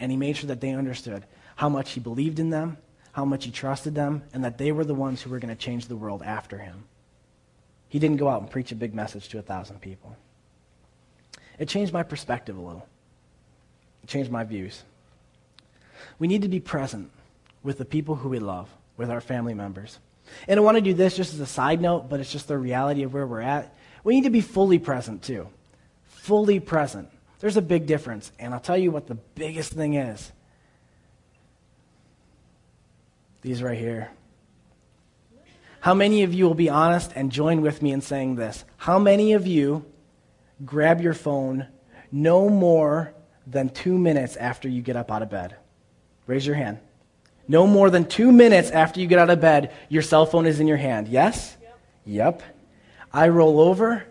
And 0.00 0.10
he 0.10 0.16
made 0.16 0.36
sure 0.36 0.48
that 0.48 0.60
they 0.60 0.70
understood 0.70 1.24
how 1.54 1.68
much 1.68 1.92
he 1.92 2.00
believed 2.00 2.40
in 2.40 2.50
them 2.50 2.78
how 3.12 3.26
much 3.26 3.44
he 3.44 3.50
trusted 3.50 3.94
them, 3.94 4.22
and 4.32 4.44
that 4.44 4.58
they 4.58 4.72
were 4.72 4.84
the 4.84 4.94
ones 4.94 5.22
who 5.22 5.30
were 5.30 5.38
going 5.38 5.54
to 5.54 5.64
change 5.64 5.86
the 5.86 5.96
world 5.96 6.22
after 6.22 6.58
him. 6.58 6.84
He 7.88 7.98
didn't 7.98 8.16
go 8.16 8.28
out 8.28 8.40
and 8.40 8.50
preach 8.50 8.72
a 8.72 8.76
big 8.76 8.94
message 8.94 9.28
to 9.28 9.38
a 9.38 9.42
thousand 9.42 9.80
people. 9.80 10.16
It 11.58 11.68
changed 11.68 11.92
my 11.92 12.02
perspective 12.02 12.56
a 12.56 12.60
little, 12.60 12.88
it 14.02 14.08
changed 14.08 14.30
my 14.30 14.44
views. 14.44 14.82
We 16.18 16.26
need 16.26 16.42
to 16.42 16.48
be 16.48 16.58
present 16.58 17.10
with 17.62 17.78
the 17.78 17.84
people 17.84 18.16
who 18.16 18.30
we 18.30 18.38
love, 18.38 18.68
with 18.96 19.10
our 19.10 19.20
family 19.20 19.54
members. 19.54 19.98
And 20.48 20.58
I 20.58 20.62
want 20.62 20.76
to 20.76 20.82
do 20.82 20.94
this 20.94 21.16
just 21.16 21.34
as 21.34 21.40
a 21.40 21.46
side 21.46 21.80
note, 21.80 22.08
but 22.08 22.20
it's 22.20 22.32
just 22.32 22.48
the 22.48 22.58
reality 22.58 23.02
of 23.02 23.14
where 23.14 23.26
we're 23.26 23.40
at. 23.40 23.74
We 24.04 24.14
need 24.14 24.24
to 24.24 24.30
be 24.30 24.40
fully 24.40 24.78
present, 24.78 25.22
too. 25.22 25.48
Fully 26.04 26.60
present. 26.60 27.08
There's 27.40 27.56
a 27.56 27.62
big 27.62 27.86
difference. 27.86 28.30
And 28.38 28.54
I'll 28.54 28.60
tell 28.60 28.78
you 28.78 28.90
what 28.90 29.06
the 29.06 29.14
biggest 29.14 29.72
thing 29.72 29.94
is 29.94 30.30
these 33.42 33.62
right 33.62 33.78
here. 33.78 34.10
How 35.80 35.94
many 35.94 36.22
of 36.22 36.32
you 36.32 36.44
will 36.44 36.54
be 36.54 36.68
honest 36.70 37.10
and 37.16 37.32
join 37.32 37.60
with 37.60 37.82
me 37.82 37.90
in 37.90 38.00
saying 38.00 38.36
this? 38.36 38.64
How 38.76 39.00
many 39.00 39.32
of 39.32 39.48
you 39.48 39.84
grab 40.64 41.00
your 41.00 41.12
phone 41.12 41.66
no 42.12 42.48
more 42.48 43.12
than 43.48 43.68
two 43.68 43.98
minutes 43.98 44.36
after 44.36 44.68
you 44.68 44.80
get 44.80 44.94
up 44.94 45.10
out 45.10 45.22
of 45.22 45.30
bed? 45.30 45.56
Raise 46.28 46.46
your 46.46 46.54
hand. 46.54 46.78
No 47.48 47.66
more 47.66 47.90
than 47.90 48.04
two 48.04 48.32
minutes 48.32 48.70
after 48.70 49.00
you 49.00 49.06
get 49.06 49.18
out 49.18 49.30
of 49.30 49.40
bed, 49.40 49.72
your 49.88 50.02
cell 50.02 50.26
phone 50.26 50.46
is 50.46 50.60
in 50.60 50.66
your 50.66 50.76
hand. 50.76 51.08
Yes? 51.08 51.56
Yep. 52.06 52.40
yep. 52.40 52.42
I 53.12 53.28
roll 53.28 53.60
over. 53.60 54.04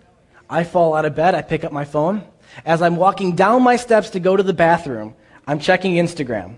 I 0.50 0.64
fall 0.64 0.94
out 0.94 1.06
of 1.06 1.16
bed. 1.16 1.34
I 1.34 1.42
pick 1.42 1.64
up 1.64 1.72
my 1.72 1.86
phone. 1.86 2.24
As 2.66 2.82
I'm 2.82 2.98
walking 2.98 3.36
down 3.36 3.64
my 3.64 3.78
steps 3.78 4.12
to 4.12 4.20
go 4.20 4.36
to 4.36 4.44
the 4.44 4.54
bathroom, 4.54 5.16
I'm 5.48 5.60
checking 5.60 5.96
Instagram. 5.96 6.58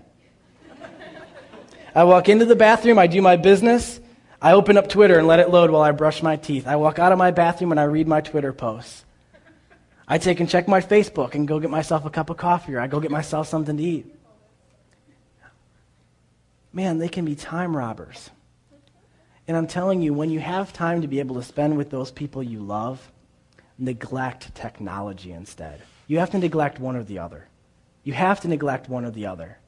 I 1.94 2.04
walk 2.04 2.28
into 2.28 2.44
the 2.44 2.56
bathroom, 2.56 2.98
I 2.98 3.06
do 3.06 3.22
my 3.22 3.36
business, 3.36 4.00
I 4.42 4.52
open 4.52 4.76
up 4.76 4.88
Twitter 4.88 5.16
and 5.16 5.28
let 5.28 5.38
it 5.38 5.48
load 5.48 5.70
while 5.70 5.82
I 5.82 5.92
brush 5.92 6.24
my 6.24 6.34
teeth. 6.34 6.66
I 6.66 6.74
walk 6.74 6.98
out 6.98 7.12
of 7.12 7.18
my 7.18 7.30
bathroom 7.30 7.70
and 7.70 7.78
I 7.78 7.84
read 7.84 8.08
my 8.08 8.20
Twitter 8.20 8.52
posts. 8.52 9.04
I 10.08 10.18
take 10.18 10.40
and 10.40 10.50
check 10.50 10.66
my 10.66 10.80
Facebook 10.80 11.34
and 11.34 11.46
go 11.46 11.60
get 11.60 11.70
myself 11.70 12.04
a 12.04 12.10
cup 12.10 12.30
of 12.30 12.36
coffee 12.36 12.74
or 12.74 12.80
I 12.80 12.88
go 12.88 12.98
get 12.98 13.12
myself 13.12 13.46
something 13.46 13.76
to 13.76 13.82
eat. 13.82 14.06
Man, 16.74 16.98
they 16.98 17.08
can 17.08 17.24
be 17.24 17.36
time 17.36 17.76
robbers. 17.76 18.30
And 19.46 19.56
I'm 19.56 19.68
telling 19.68 20.02
you, 20.02 20.12
when 20.12 20.30
you 20.30 20.40
have 20.40 20.72
time 20.72 21.02
to 21.02 21.08
be 21.08 21.20
able 21.20 21.36
to 21.36 21.42
spend 21.42 21.76
with 21.76 21.90
those 21.90 22.10
people 22.10 22.42
you 22.42 22.58
love, 22.58 23.12
neglect 23.78 24.52
technology 24.56 25.30
instead. 25.30 25.82
You 26.08 26.18
have 26.18 26.30
to 26.30 26.38
neglect 26.38 26.80
one 26.80 26.96
or 26.96 27.04
the 27.04 27.20
other. 27.20 27.46
You 28.02 28.12
have 28.12 28.40
to 28.40 28.48
neglect 28.48 28.88
one 28.88 29.04
or 29.04 29.12
the 29.12 29.26
other. 29.26 29.58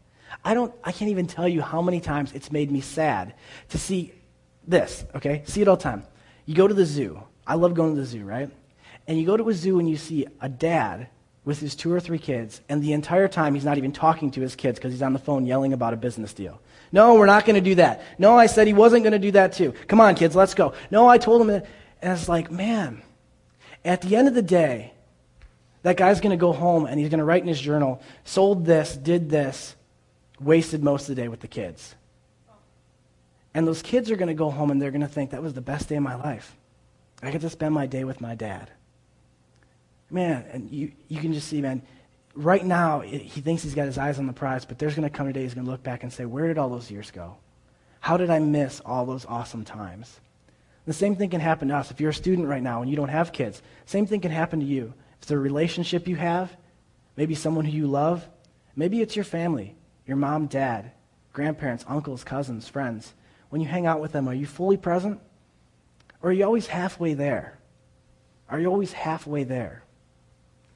I 0.45 0.55
don't 0.55 0.75
I 0.83 0.91
can't 0.91 1.13
even 1.13 1.29
tell 1.29 1.47
you 1.47 1.63
how 1.63 1.81
many 1.81 2.01
times 2.01 2.33
it's 2.33 2.51
made 2.51 2.73
me 2.73 2.81
sad 2.81 3.35
to 3.69 3.79
see 3.79 4.13
this, 4.67 5.05
okay? 5.15 5.43
See 5.47 5.63
it 5.63 5.69
all 5.69 5.77
the 5.77 5.83
time. 5.85 6.03
You 6.45 6.57
go 6.57 6.67
to 6.67 6.75
the 6.75 6.85
zoo. 6.85 7.23
I 7.47 7.55
love 7.55 7.75
going 7.75 7.95
to 7.95 8.01
the 8.01 8.07
zoo, 8.07 8.25
right? 8.25 8.51
And 9.07 9.17
you 9.19 9.25
go 9.25 9.37
to 9.37 9.49
a 9.49 9.55
zoo 9.55 9.79
and 9.79 9.89
you 9.89 9.97
see 9.97 10.27
a 10.41 10.49
dad 10.49 11.09
with 11.47 11.61
his 11.61 11.77
two 11.77 11.93
or 11.93 12.01
three 12.01 12.19
kids, 12.19 12.61
and 12.69 12.83
the 12.83 12.93
entire 12.93 13.29
time 13.29 13.55
he's 13.55 13.65
not 13.65 13.79
even 13.79 13.93
talking 13.93 14.33
to 14.33 14.41
his 14.41 14.57
kids 14.57 14.79
because 14.79 14.93
he's 14.93 15.01
on 15.01 15.13
the 15.13 15.19
phone 15.19 15.47
yelling 15.47 15.73
about 15.73 15.95
a 15.95 15.97
business 15.97 16.35
deal. 16.35 16.61
No, 16.91 17.15
we're 17.15 17.27
not 17.27 17.47
going 17.47 17.55
to 17.55 17.61
do 17.61 17.77
that. 17.77 18.03
No, 18.19 18.37
I 18.37 18.47
said 18.47 18.67
he 18.67 18.73
wasn't 18.73 19.05
going 19.05 19.13
to 19.13 19.19
do 19.21 19.31
that 19.31 19.53
too. 19.53 19.73
Come 19.87 20.01
on, 20.01 20.17
kids, 20.17 20.35
let's 20.35 20.55
go. 20.55 20.75
No, 20.91 21.09
I 21.09 21.19
told 21.19 21.41
him 21.41 21.47
that. 21.47 21.67
And 22.03 22.13
it's 22.13 22.29
like, 22.29 22.51
man, 22.51 23.01
at 23.85 24.03
the 24.03 24.17
end 24.17 24.27
of 24.27 24.35
the 24.35 24.43
day, 24.43 24.93
that 25.83 25.97
guy's 25.97 26.21
going 26.21 26.37
to 26.37 26.37
go 26.37 26.53
home 26.53 26.85
and 26.85 26.99
he's 26.99 27.11
going 27.11 27.21
to 27.21 27.25
write 27.25 27.43
in 27.43 27.49
his 27.49 27.61
journal, 27.61 28.03
sold 28.25 28.67
this, 28.67 28.97
did 28.97 29.31
this, 29.31 29.77
wasted 30.41 30.83
most 30.83 31.09
of 31.09 31.15
the 31.15 31.23
day 31.23 31.29
with 31.29 31.41
the 31.41 31.49
kids. 31.49 31.95
And 33.55 33.69
those 33.69 33.83
kids 33.83 34.11
are 34.11 34.17
going 34.17 34.29
to 34.29 34.35
go 34.35 34.51
home 34.51 34.73
and 34.73 34.83
they're 34.83 34.91
going 34.91 35.01
to 35.01 35.09
think 35.09 35.31
that 35.31 35.43
was 35.43 35.55
the 35.55 35.61
best 35.61 35.89
day 35.89 35.97
of 35.97 36.03
my 36.03 36.17
life. 36.17 36.57
I 37.23 37.31
get 37.31 37.41
to 37.43 37.51
spend 37.51 37.73
my 37.73 37.87
day 37.87 38.03
with 38.03 38.21
my 38.21 38.35
dad. 38.35 38.71
Man, 40.11 40.45
and 40.53 40.71
you, 40.71 40.93
you 41.09 41.21
can 41.21 41.33
just 41.33 41.49
see, 41.49 41.61
man, 41.61 41.83
right 42.35 42.65
now 42.65 43.01
it, 43.01 43.21
he 43.21 43.41
thinks 43.41 43.63
he's 43.63 43.75
got 43.75 43.87
his 43.87 43.99
eyes 43.99 44.19
on 44.19 44.27
the 44.27 44.33
prize, 44.33 44.65
but 44.65 44.79
there's 44.79 44.95
going 44.95 45.09
to 45.09 45.15
come 45.15 45.27
a 45.27 45.33
day 45.33 45.43
he's 45.43 45.55
going 45.55 45.65
to 45.65 45.71
look 45.71 45.83
back 45.83 46.03
and 46.03 46.13
say, 46.13 46.25
where 46.25 46.47
did 46.47 46.59
all 46.59 46.69
those 46.69 46.91
years 46.91 47.11
go? 47.11 47.37
How 48.01 48.17
did 48.17 48.31
I 48.31 48.39
miss 48.39 48.81
all 48.85 49.05
those 49.05 49.27
awesome 49.27 49.65
times? 49.65 50.21
The 50.87 50.93
same 50.93 51.17
thing 51.17 51.31
can 51.31 51.41
happen 51.41 51.69
to 51.69 51.77
us. 51.77 51.91
If 51.91 52.01
you're 52.01 52.11
a 52.11 52.15
student 52.15 52.47
right 52.47 52.63
now 52.63 52.81
and 52.81 52.91
you 52.91 52.97
don't 52.97 53.09
have 53.09 53.33
kids, 53.33 53.61
same 53.87 54.07
thing 54.07 54.21
can 54.21 54.31
happen 54.31 54.61
to 54.61 54.67
you. 54.67 54.95
If 55.17 55.23
it's 55.23 55.31
a 55.33 55.39
relationship 55.39 56.07
you 56.07 56.15
have, 56.17 56.57
maybe 57.17 57.35
someone 57.35 57.65
who 57.65 57.77
you 57.77 57.89
love, 57.89 58.29
maybe 58.77 59.01
it's 59.01 59.17
your 59.17 59.25
family 59.25 59.75
your 60.07 60.17
mom, 60.17 60.47
dad, 60.47 60.93
grandparents, 61.33 61.85
uncles, 61.89 62.23
cousins, 62.23 62.69
friends, 62.69 63.13
when 63.51 63.61
you 63.61 63.67
hang 63.67 63.87
out 63.87 64.01
with 64.01 64.13
them, 64.13 64.29
are 64.29 64.35
you 64.35 64.47
fully 64.47 64.77
present? 64.77 65.21
Or 66.23 66.31
are 66.31 66.33
you 66.33 66.45
always 66.45 66.69
halfway 66.69 67.15
there? 67.15 67.59
Are 68.49 68.61
you 68.61 68.69
always 68.69 68.93
halfway 68.93 69.45
there? 69.45 69.83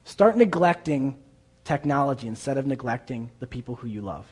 Start 0.03 0.37
neglecting 0.37 1.17
technology 1.63 2.27
instead 2.27 2.57
of 2.57 2.65
neglecting 2.65 3.31
the 3.39 3.47
people 3.47 3.75
who 3.75 3.87
you 3.87 4.01
love. 4.01 4.25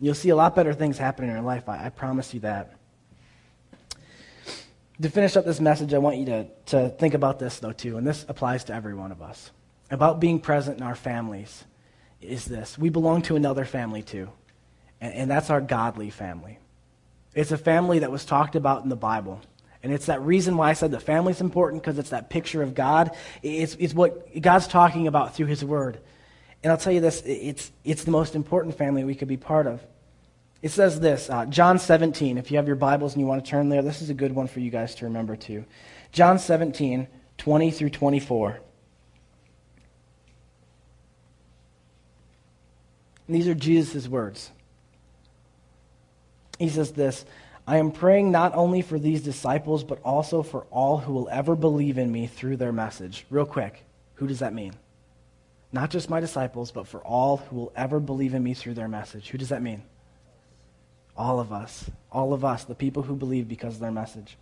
You'll 0.00 0.14
see 0.14 0.30
a 0.30 0.36
lot 0.36 0.56
better 0.56 0.72
things 0.72 0.98
happen 0.98 1.24
in 1.24 1.30
your 1.30 1.42
life. 1.42 1.68
I, 1.68 1.86
I 1.86 1.88
promise 1.90 2.32
you 2.32 2.40
that. 2.40 2.74
To 5.00 5.08
finish 5.08 5.36
up 5.36 5.44
this 5.44 5.60
message, 5.60 5.94
I 5.94 5.98
want 5.98 6.16
you 6.16 6.26
to, 6.26 6.46
to 6.66 6.88
think 6.90 7.14
about 7.14 7.38
this, 7.38 7.58
though, 7.58 7.72
too, 7.72 7.96
and 7.96 8.06
this 8.06 8.24
applies 8.28 8.64
to 8.64 8.74
every 8.74 8.94
one 8.94 9.12
of 9.12 9.22
us 9.22 9.50
about 9.90 10.20
being 10.20 10.38
present 10.38 10.78
in 10.78 10.82
our 10.82 10.94
families 10.94 11.64
is 12.20 12.44
this 12.44 12.78
we 12.78 12.88
belong 12.88 13.22
to 13.22 13.36
another 13.36 13.64
family 13.64 14.02
too, 14.02 14.30
and, 15.00 15.14
and 15.14 15.30
that's 15.30 15.50
our 15.50 15.60
godly 15.60 16.10
family. 16.10 16.58
It's 17.34 17.52
a 17.52 17.58
family 17.58 18.00
that 18.00 18.10
was 18.10 18.24
talked 18.24 18.56
about 18.56 18.82
in 18.82 18.88
the 18.88 18.96
Bible. 18.96 19.40
And 19.82 19.92
it's 19.92 20.06
that 20.06 20.20
reason 20.22 20.56
why 20.56 20.70
I 20.70 20.72
said 20.74 20.90
the 20.90 21.00
family's 21.00 21.40
important 21.40 21.82
because 21.82 21.98
it's 21.98 22.10
that 22.10 22.28
picture 22.28 22.62
of 22.62 22.74
God. 22.74 23.16
It's, 23.42 23.76
it's 23.78 23.94
what 23.94 24.40
God's 24.40 24.66
talking 24.66 25.06
about 25.06 25.34
through 25.34 25.46
His 25.46 25.64
Word. 25.64 25.98
And 26.62 26.70
I'll 26.70 26.78
tell 26.78 26.92
you 26.92 27.00
this 27.00 27.22
it's, 27.24 27.72
it's 27.84 28.04
the 28.04 28.10
most 28.10 28.34
important 28.34 28.76
family 28.76 29.04
we 29.04 29.14
could 29.14 29.28
be 29.28 29.38
part 29.38 29.66
of. 29.66 29.82
It 30.62 30.70
says 30.70 31.00
this 31.00 31.30
uh, 31.30 31.46
John 31.46 31.78
17. 31.78 32.36
If 32.36 32.50
you 32.50 32.58
have 32.58 32.66
your 32.66 32.76
Bibles 32.76 33.14
and 33.14 33.20
you 33.20 33.26
want 33.26 33.42
to 33.44 33.50
turn 33.50 33.70
there, 33.70 33.82
this 33.82 34.02
is 34.02 34.10
a 34.10 34.14
good 34.14 34.34
one 34.34 34.46
for 34.46 34.60
you 34.60 34.70
guys 34.70 34.94
to 34.96 35.06
remember 35.06 35.36
too. 35.36 35.64
John 36.12 36.38
17, 36.38 37.08
20 37.38 37.70
through 37.70 37.90
24. 37.90 38.60
And 43.26 43.36
these 43.36 43.48
are 43.48 43.54
Jesus' 43.54 44.08
words. 44.08 44.50
He 46.58 46.68
says 46.68 46.92
this 46.92 47.24
I 47.66 47.76
am 47.76 47.92
praying 47.92 48.30
not 48.30 48.54
only 48.54 48.82
for 48.82 48.98
these 48.98 49.22
disciples, 49.22 49.84
but 49.84 50.00
also 50.02 50.42
for 50.42 50.64
all 50.70 50.98
who 50.98 51.12
will 51.12 51.28
ever 51.30 51.54
believe 51.54 51.98
in 51.98 52.10
me 52.10 52.26
through 52.26 52.56
their 52.56 52.72
message. 52.72 53.26
Real 53.30 53.46
quick, 53.46 53.84
who 54.14 54.26
does 54.26 54.40
that 54.40 54.54
mean? 54.54 54.74
Not 55.72 55.90
just 55.90 56.10
my 56.10 56.20
disciples, 56.20 56.72
but 56.72 56.88
for 56.88 57.00
all 57.00 57.36
who 57.36 57.56
will 57.56 57.72
ever 57.76 58.00
believe 58.00 58.34
in 58.34 58.42
me 58.42 58.54
through 58.54 58.74
their 58.74 58.88
message. 58.88 59.28
Who 59.28 59.38
does 59.38 59.50
that 59.50 59.62
mean? 59.62 59.82
All 61.16 61.38
of 61.38 61.52
us. 61.52 61.88
All 62.10 62.32
of 62.32 62.44
us, 62.44 62.64
the 62.64 62.74
people 62.74 63.02
who 63.02 63.14
believe 63.14 63.46
because 63.46 63.74
of 63.74 63.80
their 63.80 63.92
message. 63.92 64.36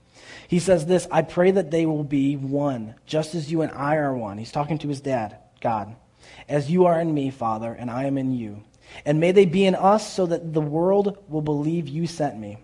He 0.46 0.59
says 0.59 0.87
this 0.87 1.07
I 1.11 1.22
pray 1.22 1.50
that 1.50 1.70
they 1.70 1.87
will 1.87 2.04
be 2.04 2.37
one, 2.37 2.94
just 3.04 3.35
as 3.35 3.50
you 3.50 3.62
and 3.62 3.72
I 3.72 3.96
are 3.96 4.14
one. 4.14 4.38
He's 4.38 4.52
talking 4.52 4.78
to 4.78 4.88
his 4.88 5.00
dad, 5.00 5.37
God. 5.61 5.94
As 6.48 6.70
you 6.70 6.87
are 6.87 7.00
in 7.00 7.12
me, 7.12 7.31
Father, 7.31 7.72
and 7.72 7.90
I 7.90 8.04
am 8.04 8.16
in 8.16 8.33
you. 8.33 8.62
And 9.04 9.20
may 9.20 9.33
they 9.33 9.44
be 9.44 9.66
in 9.66 9.74
us 9.74 10.11
so 10.11 10.26
that 10.26 10.54
the 10.54 10.61
world 10.61 11.18
will 11.28 11.42
believe 11.42 11.88
you 11.88 12.07
sent 12.07 12.38
me. 12.38 12.59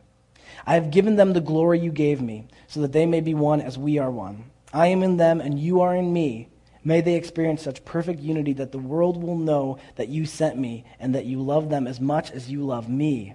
I 0.66 0.74
have 0.74 0.90
given 0.90 1.16
them 1.16 1.32
the 1.32 1.40
glory 1.40 1.78
you 1.80 1.92
gave 1.92 2.20
me, 2.20 2.46
so 2.66 2.80
that 2.80 2.92
they 2.92 3.06
may 3.06 3.20
be 3.20 3.34
one 3.34 3.60
as 3.60 3.76
we 3.76 3.98
are 3.98 4.10
one. 4.10 4.44
I 4.72 4.88
am 4.88 5.02
in 5.02 5.18
them, 5.18 5.40
and 5.40 5.58
you 5.58 5.80
are 5.82 5.94
in 5.94 6.12
me. 6.12 6.48
May 6.82 7.00
they 7.00 7.14
experience 7.14 7.62
such 7.62 7.84
perfect 7.84 8.20
unity 8.20 8.52
that 8.54 8.72
the 8.72 8.78
world 8.78 9.22
will 9.22 9.36
know 9.36 9.78
that 9.96 10.08
you 10.08 10.26
sent 10.26 10.58
me, 10.58 10.84
and 10.98 11.14
that 11.14 11.26
you 11.26 11.40
love 11.40 11.70
them 11.70 11.86
as 11.86 12.00
much 12.00 12.30
as 12.30 12.50
you 12.50 12.64
love 12.64 12.88
me. 12.88 13.34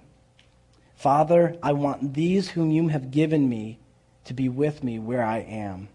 Father, 0.94 1.56
I 1.62 1.72
want 1.72 2.14
these 2.14 2.50
whom 2.50 2.70
you 2.70 2.88
have 2.88 3.10
given 3.10 3.48
me 3.48 3.78
to 4.24 4.34
be 4.34 4.48
with 4.48 4.84
me 4.84 4.98
where 4.98 5.24
I 5.24 5.38
am. 5.38 5.88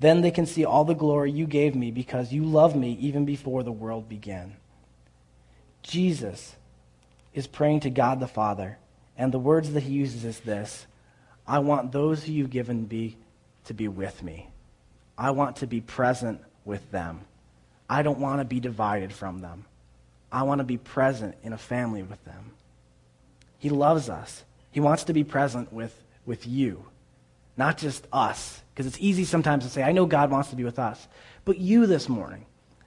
Then 0.00 0.20
they 0.20 0.32
can 0.32 0.46
see 0.46 0.64
all 0.64 0.84
the 0.84 0.94
glory 0.94 1.30
you 1.30 1.46
gave 1.46 1.76
me 1.76 1.92
because 1.92 2.32
you 2.32 2.44
loved 2.44 2.74
me 2.74 2.96
even 3.00 3.24
before 3.24 3.62
the 3.62 3.70
world 3.70 4.08
began. 4.08 4.56
Jesus 5.82 6.56
is 7.32 7.46
praying 7.46 7.80
to 7.80 7.90
God 7.90 8.18
the 8.18 8.26
Father 8.26 8.78
and 9.16 9.32
the 9.32 9.38
words 9.38 9.72
that 9.72 9.82
he 9.82 9.92
uses 9.92 10.24
is 10.24 10.40
this 10.40 10.86
I 11.46 11.58
want 11.58 11.92
those 11.92 12.24
who 12.24 12.32
you've 12.32 12.50
given 12.50 12.88
me 12.88 13.16
to 13.64 13.74
be 13.74 13.88
with 13.88 14.22
me. 14.22 14.48
I 15.16 15.30
want 15.30 15.56
to 15.56 15.66
be 15.66 15.80
present 15.80 16.40
with 16.64 16.90
them. 16.90 17.20
I 17.88 18.02
don't 18.02 18.20
want 18.20 18.40
to 18.40 18.44
be 18.44 18.60
divided 18.60 19.12
from 19.12 19.40
them. 19.40 19.64
I 20.30 20.44
want 20.44 20.60
to 20.60 20.64
be 20.64 20.78
present 20.78 21.34
in 21.42 21.52
a 21.52 21.58
family 21.58 22.02
with 22.02 22.24
them. 22.24 22.52
He 23.58 23.68
loves 23.68 24.08
us. 24.08 24.42
He 24.70 24.80
wants 24.80 25.04
to 25.04 25.12
be 25.12 25.24
present 25.24 25.72
with, 25.72 25.94
with 26.24 26.46
you, 26.46 26.86
not 27.56 27.76
just 27.76 28.06
us. 28.12 28.60
Because 28.72 28.86
it's 28.86 28.98
easy 28.98 29.24
sometimes 29.24 29.64
to 29.64 29.70
say, 29.70 29.82
I 29.82 29.92
know 29.92 30.06
God 30.06 30.30
wants 30.30 30.48
to 30.50 30.56
be 30.56 30.64
with 30.64 30.78
us. 30.78 31.06
But 31.44 31.58
you 31.58 31.86
this 31.86 32.08
morning, 32.08 32.46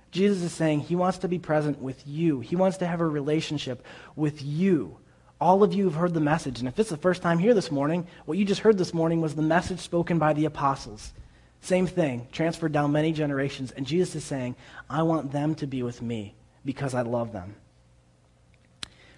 Jesus 0.09 0.41
is 0.41 0.51
saying 0.51 0.79
he 0.79 0.95
wants 0.95 1.19
to 1.19 1.27
be 1.27 1.37
present 1.37 1.79
with 1.79 2.07
you. 2.07 2.39
He 2.39 2.55
wants 2.55 2.77
to 2.77 2.87
have 2.87 3.01
a 3.01 3.07
relationship 3.07 3.85
with 4.15 4.41
you. 4.41 4.97
All 5.39 5.63
of 5.63 5.73
you 5.73 5.85
have 5.85 5.95
heard 5.95 6.13
the 6.13 6.19
message. 6.19 6.59
And 6.59 6.67
if 6.67 6.79
it's 6.79 6.89
the 6.89 6.97
first 6.97 7.21
time 7.21 7.39
here 7.39 7.53
this 7.53 7.71
morning, 7.71 8.07
what 8.25 8.37
you 8.37 8.45
just 8.45 8.61
heard 8.61 8.77
this 8.77 8.93
morning 8.93 9.21
was 9.21 9.35
the 9.35 9.41
message 9.41 9.79
spoken 9.79 10.17
by 10.17 10.33
the 10.33 10.45
apostles. 10.45 11.13
Same 11.61 11.87
thing, 11.87 12.27
transferred 12.31 12.71
down 12.71 12.91
many 12.91 13.11
generations. 13.11 13.71
And 13.71 13.85
Jesus 13.85 14.15
is 14.15 14.23
saying, 14.23 14.55
I 14.89 15.03
want 15.03 15.31
them 15.31 15.55
to 15.55 15.67
be 15.67 15.83
with 15.83 16.01
me 16.01 16.35
because 16.63 16.93
I 16.93 17.01
love 17.01 17.33
them. 17.33 17.55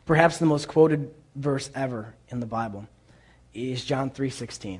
Perhaps 0.06 0.38
the 0.38 0.46
most 0.46 0.68
quoted 0.68 1.14
verse 1.36 1.70
ever 1.76 2.16
in 2.30 2.40
the 2.40 2.46
Bible 2.46 2.88
is 3.54 3.84
John 3.84 4.10
3:16. 4.10 4.80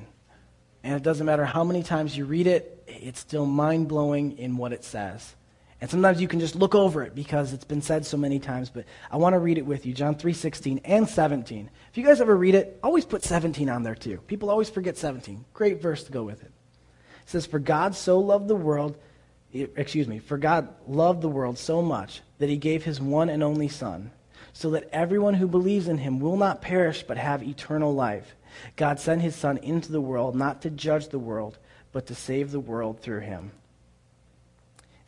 And 0.82 0.94
it 0.94 1.02
doesn't 1.02 1.26
matter 1.26 1.44
how 1.44 1.64
many 1.64 1.82
times 1.82 2.16
you 2.16 2.24
read 2.24 2.46
it, 2.46 2.82
it's 2.86 3.20
still 3.20 3.44
mind-blowing 3.44 4.38
in 4.38 4.56
what 4.56 4.72
it 4.72 4.84
says. 4.84 5.34
And 5.80 5.88
sometimes 5.88 6.20
you 6.20 6.26
can 6.26 6.40
just 6.40 6.56
look 6.56 6.74
over 6.74 7.04
it 7.04 7.14
because 7.14 7.52
it's 7.52 7.64
been 7.64 7.82
said 7.82 8.04
so 8.04 8.16
many 8.16 8.40
times, 8.40 8.68
but 8.68 8.84
I 9.12 9.16
want 9.16 9.34
to 9.34 9.38
read 9.38 9.58
it 9.58 9.66
with 9.66 9.86
you. 9.86 9.94
John 9.94 10.16
3:16 10.16 10.80
and 10.84 11.08
17. 11.08 11.70
If 11.90 11.96
you 11.96 12.04
guys 12.04 12.20
ever 12.20 12.36
read 12.36 12.56
it, 12.56 12.80
always 12.82 13.04
put 13.04 13.22
17 13.22 13.68
on 13.68 13.84
there 13.84 13.94
too. 13.94 14.18
People 14.26 14.50
always 14.50 14.68
forget 14.68 14.96
17. 14.96 15.44
Great 15.54 15.80
verse 15.80 16.02
to 16.04 16.12
go 16.12 16.24
with 16.24 16.42
it. 16.42 16.50
It 17.22 17.30
says, 17.30 17.46
"For 17.46 17.60
God 17.60 17.94
so 17.94 18.18
loved 18.18 18.48
the 18.48 18.56
world, 18.56 18.96
excuse 19.52 20.08
me, 20.08 20.18
for 20.18 20.36
God 20.36 20.68
loved 20.88 21.22
the 21.22 21.28
world 21.28 21.58
so 21.58 21.80
much 21.80 22.22
that 22.38 22.48
he 22.48 22.56
gave 22.56 22.84
his 22.84 23.00
one 23.00 23.28
and 23.28 23.42
only 23.42 23.68
son, 23.68 24.10
so 24.52 24.70
that 24.70 24.88
everyone 24.92 25.34
who 25.34 25.46
believes 25.46 25.86
in 25.86 25.98
him 25.98 26.18
will 26.18 26.36
not 26.36 26.60
perish 26.60 27.04
but 27.06 27.18
have 27.18 27.42
eternal 27.42 27.94
life. 27.94 28.34
God 28.74 28.98
sent 28.98 29.22
his 29.22 29.36
son 29.36 29.58
into 29.58 29.92
the 29.92 30.00
world 30.00 30.34
not 30.34 30.60
to 30.62 30.70
judge 30.70 31.08
the 31.08 31.20
world, 31.20 31.58
but 31.92 32.06
to 32.06 32.16
save 32.16 32.50
the 32.50 32.58
world 32.58 32.98
through 32.98 33.20
him." 33.20 33.52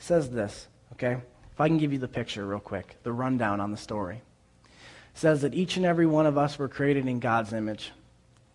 Says 0.01 0.31
this, 0.31 0.67
okay? 0.95 1.19
If 1.53 1.61
I 1.61 1.69
can 1.69 1.79
give 1.79 1.93
you 1.93 1.99
the 1.99 2.09
picture 2.09 2.45
real 2.47 2.59
quick, 2.59 2.97
the 3.03 3.13
rundown 3.13 3.61
on 3.61 3.71
the 3.71 3.77
story. 3.77 4.23
It 4.65 5.19
says 5.19 5.43
that 5.43 5.55
each 5.55 5.77
and 5.77 5.85
every 5.85 6.07
one 6.07 6.25
of 6.27 6.39
us 6.39 6.59
were 6.59 6.69
created 6.69 7.07
in 7.07 7.21
God's 7.21 7.53
image. 7.53 7.93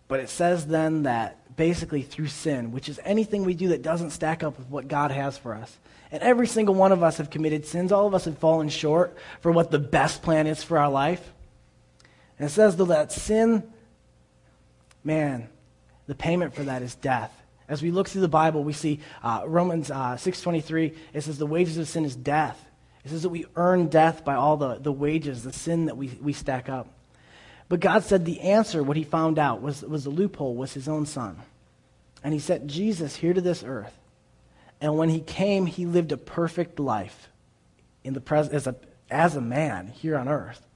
But 0.08 0.20
it 0.20 0.28
says 0.28 0.66
then 0.66 1.04
that 1.04 1.56
basically 1.56 2.02
through 2.02 2.26
sin, 2.26 2.72
which 2.72 2.88
is 2.88 3.00
anything 3.04 3.44
we 3.44 3.54
do 3.54 3.68
that 3.68 3.82
doesn't 3.82 4.10
stack 4.10 4.42
up 4.42 4.58
with 4.58 4.68
what 4.68 4.88
God 4.88 5.12
has 5.12 5.38
for 5.38 5.54
us. 5.54 5.78
And 6.10 6.20
every 6.20 6.48
single 6.48 6.74
one 6.74 6.90
of 6.90 7.04
us 7.04 7.18
have 7.18 7.30
committed 7.30 7.64
sins. 7.64 7.92
All 7.92 8.08
of 8.08 8.14
us 8.14 8.24
have 8.24 8.38
fallen 8.38 8.68
short 8.68 9.16
for 9.40 9.52
what 9.52 9.70
the 9.70 9.78
best 9.78 10.22
plan 10.22 10.48
is 10.48 10.64
for 10.64 10.78
our 10.78 10.90
life. 10.90 11.32
And 12.38 12.48
it 12.48 12.52
says, 12.52 12.76
though, 12.76 12.86
that 12.86 13.12
sin, 13.12 13.62
man, 15.04 15.48
the 16.08 16.14
payment 16.16 16.54
for 16.54 16.64
that 16.64 16.82
is 16.82 16.96
death. 16.96 17.32
As 17.68 17.82
we 17.82 17.90
look 17.90 18.08
through 18.08 18.20
the 18.20 18.28
Bible, 18.28 18.62
we 18.62 18.72
see 18.72 19.00
uh, 19.22 19.42
Romans 19.44 19.90
uh, 19.90 20.14
6.23, 20.14 20.94
it 21.12 21.20
says 21.22 21.38
the 21.38 21.46
wages 21.46 21.78
of 21.78 21.88
sin 21.88 22.04
is 22.04 22.14
death. 22.14 22.64
It 23.04 23.10
says 23.10 23.22
that 23.22 23.28
we 23.28 23.46
earn 23.56 23.88
death 23.88 24.24
by 24.24 24.34
all 24.34 24.56
the, 24.56 24.76
the 24.76 24.92
wages, 24.92 25.42
the 25.42 25.52
sin 25.52 25.86
that 25.86 25.96
we, 25.96 26.08
we 26.20 26.32
stack 26.32 26.68
up. 26.68 26.88
But 27.68 27.80
God 27.80 28.04
said 28.04 28.24
the 28.24 28.40
answer, 28.40 28.82
what 28.82 28.96
he 28.96 29.04
found 29.04 29.38
out, 29.38 29.60
was, 29.60 29.82
was 29.82 30.04
the 30.04 30.10
loophole, 30.10 30.54
was 30.54 30.74
his 30.74 30.88
own 30.88 31.06
son. 31.06 31.38
And 32.22 32.32
he 32.32 32.40
sent 32.40 32.66
Jesus 32.66 33.16
here 33.16 33.32
to 33.32 33.40
this 33.40 33.64
earth. 33.64 33.96
And 34.80 34.96
when 34.96 35.08
he 35.08 35.20
came, 35.20 35.66
he 35.66 35.86
lived 35.86 36.12
a 36.12 36.16
perfect 36.16 36.78
life 36.78 37.28
in 38.04 38.14
the 38.14 38.20
pres- 38.20 38.48
as, 38.48 38.66
a, 38.66 38.76
as 39.10 39.34
a 39.34 39.40
man 39.40 39.88
here 39.88 40.16
on 40.16 40.28
earth. 40.28 40.66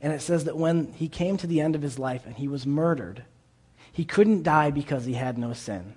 And 0.00 0.12
it 0.12 0.20
says 0.20 0.44
that 0.44 0.56
when 0.56 0.92
he 0.92 1.08
came 1.08 1.36
to 1.38 1.46
the 1.46 1.60
end 1.60 1.74
of 1.74 1.82
his 1.82 1.98
life 1.98 2.26
and 2.26 2.36
he 2.36 2.48
was 2.48 2.66
murdered, 2.66 3.24
he 3.92 4.04
couldn't 4.04 4.42
die 4.42 4.70
because 4.70 5.04
he 5.04 5.14
had 5.14 5.38
no 5.38 5.52
sin. 5.52 5.94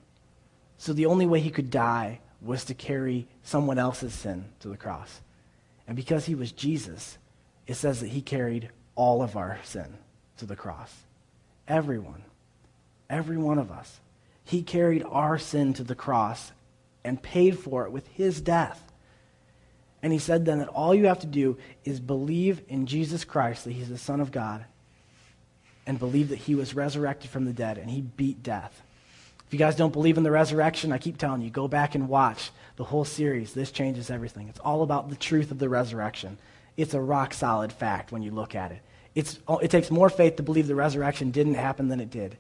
So 0.82 0.94
the 0.94 1.06
only 1.06 1.28
way 1.28 1.42
he 1.42 1.52
could 1.52 1.70
die 1.70 2.22
was 2.42 2.66
to 2.66 2.74
carry 2.74 3.28
someone 3.44 3.78
else's 3.78 4.16
sin 4.16 4.46
to 4.62 4.68
the 4.68 4.78
cross. 4.78 5.22
And 5.88 5.96
because 5.96 6.26
he 6.26 6.34
was 6.34 6.52
Jesus, 6.52 7.20
it 7.68 7.76
says 7.76 8.00
that 8.00 8.08
he 8.08 8.24
carried 8.24 8.72
all 8.96 9.22
of 9.22 9.38
our 9.38 9.60
sin 9.64 10.00
to 10.38 10.48
the 10.48 10.56
cross. 10.56 10.92
Everyone. 11.68 12.24
Every 13.12 13.38
one 13.38 13.60
of 13.60 13.70
us. 13.70 14.00
He 14.44 14.64
carried 14.64 15.04
our 15.04 15.38
sin 15.38 15.76
to 15.76 15.84
the 15.84 15.94
cross 15.94 16.52
and 17.04 17.22
paid 17.22 17.60
for 17.60 17.86
it 17.86 17.92
with 17.92 18.08
his 18.08 18.42
death. 18.42 18.92
And 20.02 20.12
he 20.12 20.18
said 20.18 20.46
then 20.46 20.58
that 20.58 20.68
all 20.70 20.96
you 20.96 21.06
have 21.06 21.20
to 21.20 21.28
do 21.28 21.60
is 21.86 22.00
believe 22.00 22.60
in 22.68 22.88
Jesus 22.88 23.24
Christ, 23.24 23.66
that 23.66 23.74
he's 23.74 23.90
the 23.90 24.00
Son 24.00 24.20
of 24.20 24.32
God, 24.32 24.66
and 25.86 26.00
believe 26.00 26.30
that 26.30 26.40
he 26.40 26.56
was 26.56 26.74
resurrected 26.74 27.30
from 27.30 27.46
the 27.46 27.54
dead 27.54 27.78
and 27.78 27.88
he 27.88 28.02
beat 28.02 28.42
death. 28.42 28.82
If 29.52 29.56
you 29.56 29.60
guys 29.60 29.76
don't 29.76 29.92
believe 29.92 30.18
in 30.18 30.24
the 30.24 30.32
resurrection, 30.32 30.94
I 30.94 30.98
keep 30.98 31.18
telling 31.18 31.42
you, 31.42 31.50
go 31.50 31.68
back 31.68 31.94
and 31.94 32.08
watch 32.08 32.52
the 32.78 32.86
whole 32.86 33.04
series. 33.04 33.54
This 33.54 33.70
changes 33.70 34.10
everything. 34.10 34.48
It's 34.48 34.62
all 34.62 34.82
about 34.82 35.10
the 35.10 35.16
truth 35.18 35.52
of 35.52 35.60
the 35.60 35.68
resurrection. 35.68 36.38
It's 36.78 36.94
a 36.94 37.02
rock 37.02 37.34
solid 37.34 37.74
fact 37.74 38.14
when 38.14 38.24
you 38.24 38.32
look 38.32 38.56
at 38.56 38.72
it. 38.72 38.82
It's, 39.14 39.40
oh, 39.50 39.58
it 39.58 39.70
takes 39.70 39.92
more 39.92 40.10
faith 40.10 40.38
to 40.38 40.44
believe 40.44 40.68
the 40.68 40.76
resurrection 40.76 41.32
didn't 41.32 41.56
happen 41.56 41.90
than 41.90 42.00
it 42.00 42.10
did. 42.10 42.38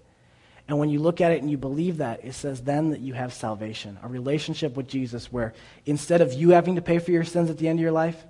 And 0.69 0.79
when 0.79 0.89
you 0.89 0.99
look 0.99 1.19
at 1.19 1.33
it 1.33 1.41
and 1.41 1.51
you 1.51 1.57
believe 1.57 1.97
that, 1.97 2.23
it 2.23 2.31
says 2.31 2.61
then 2.61 2.91
that 2.91 3.01
you 3.01 3.13
have 3.13 3.33
salvation, 3.33 3.99
a 4.01 4.07
relationship 4.07 4.77
with 4.77 4.87
Jesus 4.87 5.33
where 5.33 5.53
instead 5.85 6.21
of 6.21 6.31
you 6.31 6.51
having 6.51 6.75
to 6.75 6.81
pay 6.81 6.99
for 6.99 7.11
your 7.11 7.25
sins 7.25 7.49
at 7.49 7.57
the 7.57 7.67
end 7.67 7.79
of 7.79 7.83
your 7.83 7.91
life, 7.91 8.23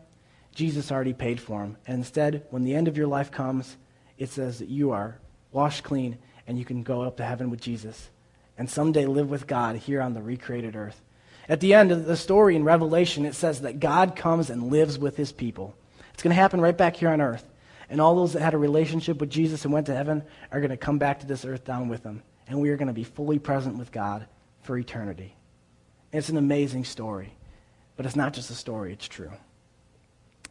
Jesus 0.56 0.92
already 0.92 1.14
paid 1.14 1.40
for 1.40 1.62
them. 1.62 1.78
And 1.86 2.00
instead, 2.00 2.48
when 2.50 2.64
the 2.64 2.74
end 2.74 2.88
of 2.88 2.98
your 2.98 3.06
life 3.06 3.30
comes, 3.30 3.78
it 4.18 4.30
says 4.30 4.58
that 4.58 4.70
you 4.70 4.90
are 4.90 5.20
washed 5.52 5.84
clean 5.84 6.18
and 6.48 6.58
you 6.58 6.66
can 6.66 6.82
go 6.82 7.04
up 7.04 7.18
to 7.18 7.24
heaven 7.24 7.52
with 7.52 7.62
Jesus 7.62 8.10
and 8.62 8.70
someday 8.70 9.08
live 9.08 9.28
with 9.28 9.48
God 9.48 9.76
here 9.76 10.04
on 10.04 10.14
the 10.14 10.22
recreated 10.22 10.76
earth. 10.76 11.02
At 11.50 11.62
the 11.62 11.74
end 11.74 11.92
of 11.92 12.06
the 12.06 12.16
story 12.16 12.56
in 12.56 12.64
Revelation, 12.64 13.26
it 13.26 13.34
says 13.34 13.62
that 13.62 13.80
God 13.80 14.16
comes 14.16 14.52
and 14.52 14.70
lives 14.70 15.00
with 15.00 15.18
his 15.18 15.32
people. 15.32 15.74
It's 16.14 16.22
going 16.22 16.30
to 16.30 16.40
happen 16.40 16.62
right 16.62 16.78
back 16.78 16.96
here 16.96 17.10
on 17.10 17.22
earth. 17.22 17.44
And 17.90 18.00
all 18.00 18.16
those 18.16 18.34
that 18.34 18.44
had 18.44 18.54
a 18.54 18.60
relationship 18.60 19.20
with 19.20 19.32
Jesus 19.32 19.66
and 19.66 19.74
went 19.74 19.88
to 19.88 19.96
heaven 19.96 20.22
are 20.52 20.60
going 20.60 20.70
to 20.70 20.78
come 20.78 21.00
back 21.00 21.22
to 21.22 21.26
this 21.26 21.44
earth 21.44 21.66
down 21.66 21.90
with 21.90 22.04
him. 22.04 22.22
And 22.48 22.62
we 22.62 22.70
are 22.70 22.78
going 22.78 22.88
to 22.88 22.94
be 22.94 23.04
fully 23.04 23.40
present 23.40 23.80
with 23.80 23.92
God 23.92 24.28
for 24.62 24.78
eternity. 24.78 25.36
It's 26.14 26.30
an 26.30 26.38
amazing 26.38 26.86
story. 26.86 27.34
But 27.98 28.06
it's 28.06 28.16
not 28.16 28.34
just 28.34 28.52
a 28.52 28.54
story, 28.54 28.94
it's 28.94 29.08
true. 29.08 29.32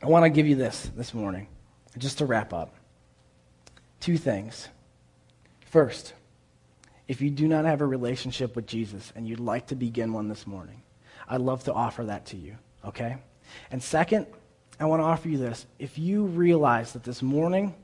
I 0.03 0.07
want 0.07 0.25
to 0.25 0.31
give 0.31 0.49
you 0.49 0.57
this 0.57 0.91
this 0.97 1.15
morning, 1.15 1.47
just 1.97 2.19
to 2.19 2.27
wrap 2.27 2.53
up. 2.53 2.75
Two 4.01 4.19
things. 4.19 4.67
First, 5.67 6.15
if 7.11 7.21
you 7.21 7.29
do 7.29 7.49
not 7.49 7.65
have 7.65 7.81
a 7.81 7.87
relationship 7.87 8.55
with 8.55 8.69
Jesus 8.69 9.13
and 9.17 9.27
you'd 9.27 9.41
like 9.41 9.67
to 9.67 9.75
begin 9.75 10.13
one 10.13 10.29
this 10.29 10.47
morning, 10.47 10.81
I'd 11.29 11.41
love 11.41 11.65
to 11.65 11.73
offer 11.73 12.05
that 12.05 12.27
to 12.27 12.37
you, 12.37 12.57
okay? 12.85 13.17
And 13.73 13.83
second, 13.83 14.29
I 14.79 14.85
want 14.85 15.01
to 15.01 15.05
offer 15.05 15.29
you 15.29 15.37
this. 15.37 15.67
If 15.81 15.99
you 15.99 16.27
realize 16.27 16.93
that 16.93 17.03
this 17.03 17.21
morning 17.21 17.75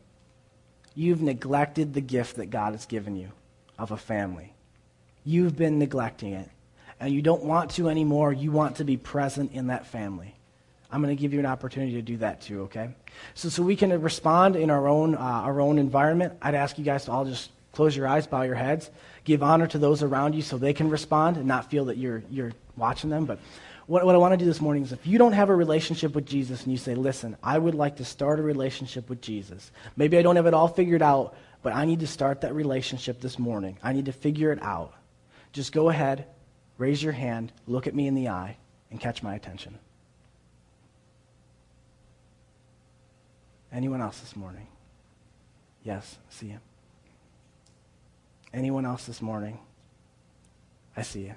you've 0.94 1.22
neglected 1.22 1.92
the 1.92 2.00
gift 2.00 2.36
that 2.36 2.50
God 2.50 2.70
has 2.74 2.86
given 2.86 3.16
you, 3.16 3.32
of 3.80 3.90
a 3.90 3.96
family. 3.96 4.54
You've 5.24 5.56
been 5.56 5.80
neglecting 5.80 6.34
it, 6.34 6.48
and 7.00 7.12
you 7.12 7.20
don't 7.20 7.42
want 7.42 7.72
to 7.72 7.88
anymore. 7.88 8.32
You 8.32 8.52
want 8.52 8.76
to 8.76 8.84
be 8.84 8.96
present 8.96 9.50
in 9.50 9.66
that 9.66 9.86
family. 9.86 10.36
I'm 10.88 11.02
going 11.02 11.14
to 11.14 11.20
give 11.20 11.32
you 11.32 11.40
an 11.40 11.46
opportunity 11.46 11.94
to 11.94 12.02
do 12.02 12.18
that 12.18 12.42
too, 12.42 12.62
okay? 12.62 12.90
So, 13.34 13.48
so 13.48 13.64
we 13.64 13.74
can 13.74 14.00
respond 14.00 14.54
in 14.54 14.70
our 14.70 14.86
own, 14.86 15.16
uh, 15.16 15.18
our 15.18 15.60
own 15.60 15.78
environment. 15.78 16.34
I'd 16.40 16.54
ask 16.54 16.78
you 16.78 16.84
guys 16.84 17.06
to 17.06 17.10
all 17.10 17.24
just 17.24 17.50
close 17.76 17.94
your 17.94 18.08
eyes, 18.08 18.26
bow 18.26 18.40
your 18.40 18.54
heads, 18.54 18.90
give 19.24 19.42
honor 19.42 19.66
to 19.66 19.76
those 19.76 20.02
around 20.02 20.34
you 20.34 20.40
so 20.40 20.56
they 20.56 20.72
can 20.72 20.88
respond 20.88 21.36
and 21.36 21.46
not 21.46 21.70
feel 21.70 21.84
that 21.84 21.98
you're, 21.98 22.22
you're 22.30 22.52
watching 22.74 23.10
them. 23.10 23.26
But 23.26 23.38
what, 23.86 24.06
what 24.06 24.14
I 24.14 24.18
want 24.18 24.32
to 24.32 24.38
do 24.38 24.46
this 24.46 24.62
morning 24.62 24.82
is 24.82 24.92
if 24.92 25.06
you 25.06 25.18
don't 25.18 25.34
have 25.34 25.50
a 25.50 25.54
relationship 25.54 26.14
with 26.14 26.24
Jesus 26.24 26.62
and 26.62 26.72
you 26.72 26.78
say, 26.78 26.94
listen, 26.94 27.36
I 27.42 27.58
would 27.58 27.74
like 27.74 27.96
to 27.96 28.04
start 28.04 28.40
a 28.40 28.42
relationship 28.42 29.10
with 29.10 29.20
Jesus. 29.20 29.70
Maybe 29.94 30.16
I 30.16 30.22
don't 30.22 30.36
have 30.36 30.46
it 30.46 30.54
all 30.54 30.68
figured 30.68 31.02
out, 31.02 31.36
but 31.62 31.74
I 31.74 31.84
need 31.84 32.00
to 32.00 32.06
start 32.06 32.40
that 32.40 32.54
relationship 32.54 33.20
this 33.20 33.38
morning. 33.38 33.76
I 33.82 33.92
need 33.92 34.06
to 34.06 34.12
figure 34.12 34.52
it 34.52 34.62
out. 34.62 34.94
Just 35.52 35.72
go 35.72 35.90
ahead, 35.90 36.24
raise 36.78 37.02
your 37.02 37.12
hand, 37.12 37.52
look 37.66 37.86
at 37.86 37.94
me 37.94 38.06
in 38.06 38.14
the 38.14 38.28
eye, 38.28 38.56
and 38.90 38.98
catch 38.98 39.22
my 39.22 39.34
attention. 39.34 39.78
Anyone 43.70 44.00
else 44.00 44.18
this 44.20 44.34
morning? 44.34 44.66
Yes, 45.84 46.16
see 46.30 46.46
you. 46.46 46.60
Anyone 48.56 48.86
else 48.86 49.04
this 49.04 49.20
morning? 49.20 49.58
I 50.96 51.02
see 51.02 51.26
you. 51.26 51.34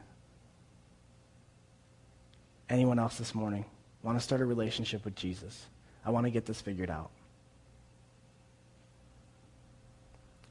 Anyone 2.70 2.98
else 2.98 3.18
this 3.18 3.36
morning? 3.36 3.66
Want 4.04 4.18
to 4.18 4.24
start 4.24 4.40
a 4.40 4.46
relationship 4.46 5.04
with 5.04 5.16
Jesus? 5.16 5.66
I 6.06 6.12
want 6.12 6.28
to 6.28 6.32
get 6.32 6.46
this 6.46 6.62
figured 6.62 6.90
out. 6.90 7.10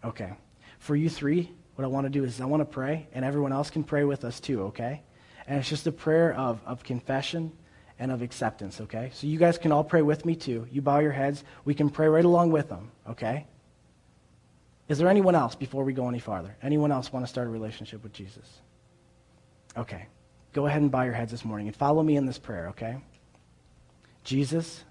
Okay. 0.05 0.35
For 0.79 0.95
you 0.95 1.09
three, 1.09 1.51
what 1.77 1.87
I 1.87 1.89
want 1.89 2.05
to 2.05 2.11
do 2.11 2.23
is 2.23 2.39
I 2.39 2.45
want 2.45 2.61
to 2.61 2.67
pray, 2.67 3.09
and 3.15 3.25
everyone 3.25 3.53
else 3.53 3.71
can 3.71 3.83
pray 3.83 4.05
with 4.05 4.23
us 4.23 4.39
too, 4.39 4.65
okay? 4.65 5.01
And 5.47 5.59
it's 5.59 5.71
just 5.71 5.87
a 5.87 5.93
prayer 5.93 6.35
of, 6.35 6.61
of 6.67 6.85
confession 6.85 7.51
and 7.99 8.13
of 8.13 8.21
acceptance, 8.21 8.79
okay? 8.83 9.11
So 9.15 9.27
you 9.27 9.39
guys 9.39 9.57
can 9.57 9.73
all 9.73 9.85
pray 9.85 10.03
with 10.03 10.27
me 10.27 10.37
too. 10.37 10.67
You 10.71 10.83
bow 10.83 10.99
your 10.99 11.13
heads. 11.13 11.45
We 11.65 11.73
can 11.73 11.89
pray 11.89 12.09
right 12.09 12.27
along 12.27 12.53
with 12.53 12.69
them, 12.69 12.91
okay? 13.09 13.47
Is 14.89 14.99
there 14.99 15.09
anyone 15.09 15.35
else 15.35 15.55
before 15.55 15.85
we 15.85 15.93
go 15.93 16.09
any 16.09 16.19
farther? 16.19 16.57
Anyone 16.63 16.91
else 16.91 17.13
want 17.13 17.25
to 17.25 17.31
start 17.31 17.47
a 17.47 17.51
relationship 17.51 18.03
with 18.03 18.13
Jesus? 18.13 18.47
Okay. 19.77 20.07
Go 20.53 20.67
ahead 20.67 20.81
and 20.81 20.91
bow 20.91 21.03
your 21.03 21.13
heads 21.13 21.31
this 21.31 21.45
morning 21.45 21.69
and 21.69 21.77
follow 21.77 22.03
me 22.03 22.17
in 22.17 22.25
this 22.25 22.39
prayer, 22.39 22.69
okay? 22.69 22.97
Jesus, 24.25 24.83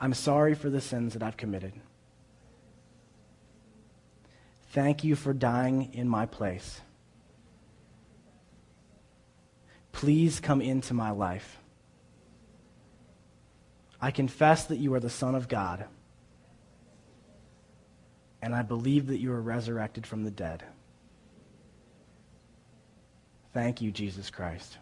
I'm 0.00 0.14
sorry 0.14 0.54
for 0.54 0.70
the 0.70 0.80
sins 0.80 1.12
that 1.12 1.22
I've 1.22 1.36
committed. 1.36 1.72
Thank 4.70 5.04
you 5.04 5.14
for 5.16 5.32
dying 5.32 5.92
in 5.94 6.08
my 6.08 6.26
place. 6.26 6.80
Please 9.92 10.40
come 10.40 10.60
into 10.60 10.92
my 10.92 11.10
life. 11.10 11.58
I 14.00 14.10
confess 14.10 14.64
that 14.64 14.76
you 14.76 14.92
are 14.92 15.00
the 15.00 15.08
Son 15.08 15.34
of 15.34 15.48
God, 15.48 15.86
and 18.46 18.54
I 18.54 18.62
believe 18.62 19.08
that 19.08 19.18
you 19.18 19.32
are 19.32 19.42
resurrected 19.42 20.06
from 20.06 20.22
the 20.22 20.30
dead. 20.30 20.62
Thank 23.52 23.80
you, 23.80 23.90
Jesus 23.90 24.30
Christ. 24.30 24.78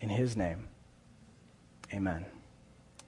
In 0.00 0.08
his 0.08 0.36
name, 0.36 0.66
amen. 1.94 2.24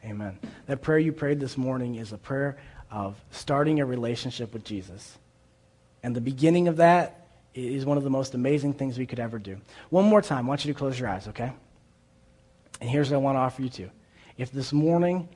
Amen. 0.05 0.39
That 0.67 0.83
prayer 0.83 1.01
you 1.01 1.11
prayed 1.11 1.41
this 1.41 1.59
morning 1.59 1.97
is 1.97 2.13
a 2.13 2.17
prayer 2.17 2.59
of 2.93 3.17
starting 3.33 3.81
a 3.81 3.85
relationship 3.85 4.53
with 4.53 4.63
Jesus. 4.63 5.19
And 6.05 6.15
the 6.15 6.21
beginning 6.21 6.69
of 6.69 6.77
that 6.77 7.27
is 7.55 7.85
one 7.85 7.99
of 7.99 8.05
the 8.05 8.11
most 8.11 8.35
amazing 8.35 8.75
things 8.75 8.99
we 8.99 9.07
could 9.07 9.19
ever 9.19 9.41
do. 9.41 9.61
One 9.91 10.05
more 10.05 10.23
time, 10.23 10.47
I 10.47 10.49
want 10.49 10.65
you 10.65 10.73
to 10.73 10.79
close 10.79 10.97
your 10.97 11.09
eyes, 11.09 11.27
okay? 11.27 11.51
And 12.81 12.89
here's 12.89 13.11
what 13.11 13.17
I 13.17 13.19
want 13.19 13.35
to 13.35 13.41
offer 13.41 13.63
you 13.63 13.69
too. 13.69 13.91
If 14.39 14.53
this 14.53 14.73
morning 14.73 15.29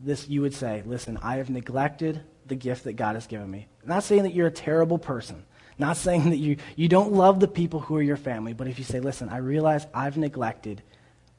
this 0.00 0.28
you 0.28 0.42
would 0.42 0.52
say, 0.52 0.82
listen, 0.84 1.18
I 1.22 1.36
have 1.36 1.48
neglected 1.48 2.20
the 2.46 2.54
gift 2.54 2.84
that 2.84 2.94
God 2.94 3.14
has 3.14 3.26
given 3.26 3.50
me. 3.50 3.66
Not 3.84 4.04
saying 4.04 4.24
that 4.24 4.34
you're 4.34 4.46
a 4.46 4.52
terrible 4.52 4.98
person. 4.98 5.44
Not 5.78 5.96
saying 5.96 6.30
that 6.30 6.36
you, 6.36 6.56
you 6.76 6.88
don't 6.88 7.12
love 7.12 7.40
the 7.40 7.48
people 7.48 7.80
who 7.80 7.96
are 7.96 8.02
your 8.02 8.16
family, 8.16 8.52
but 8.52 8.68
if 8.68 8.78
you 8.78 8.84
say, 8.84 9.00
listen, 9.00 9.28
I 9.28 9.38
realize 9.38 9.86
I've 9.92 10.16
neglected 10.16 10.82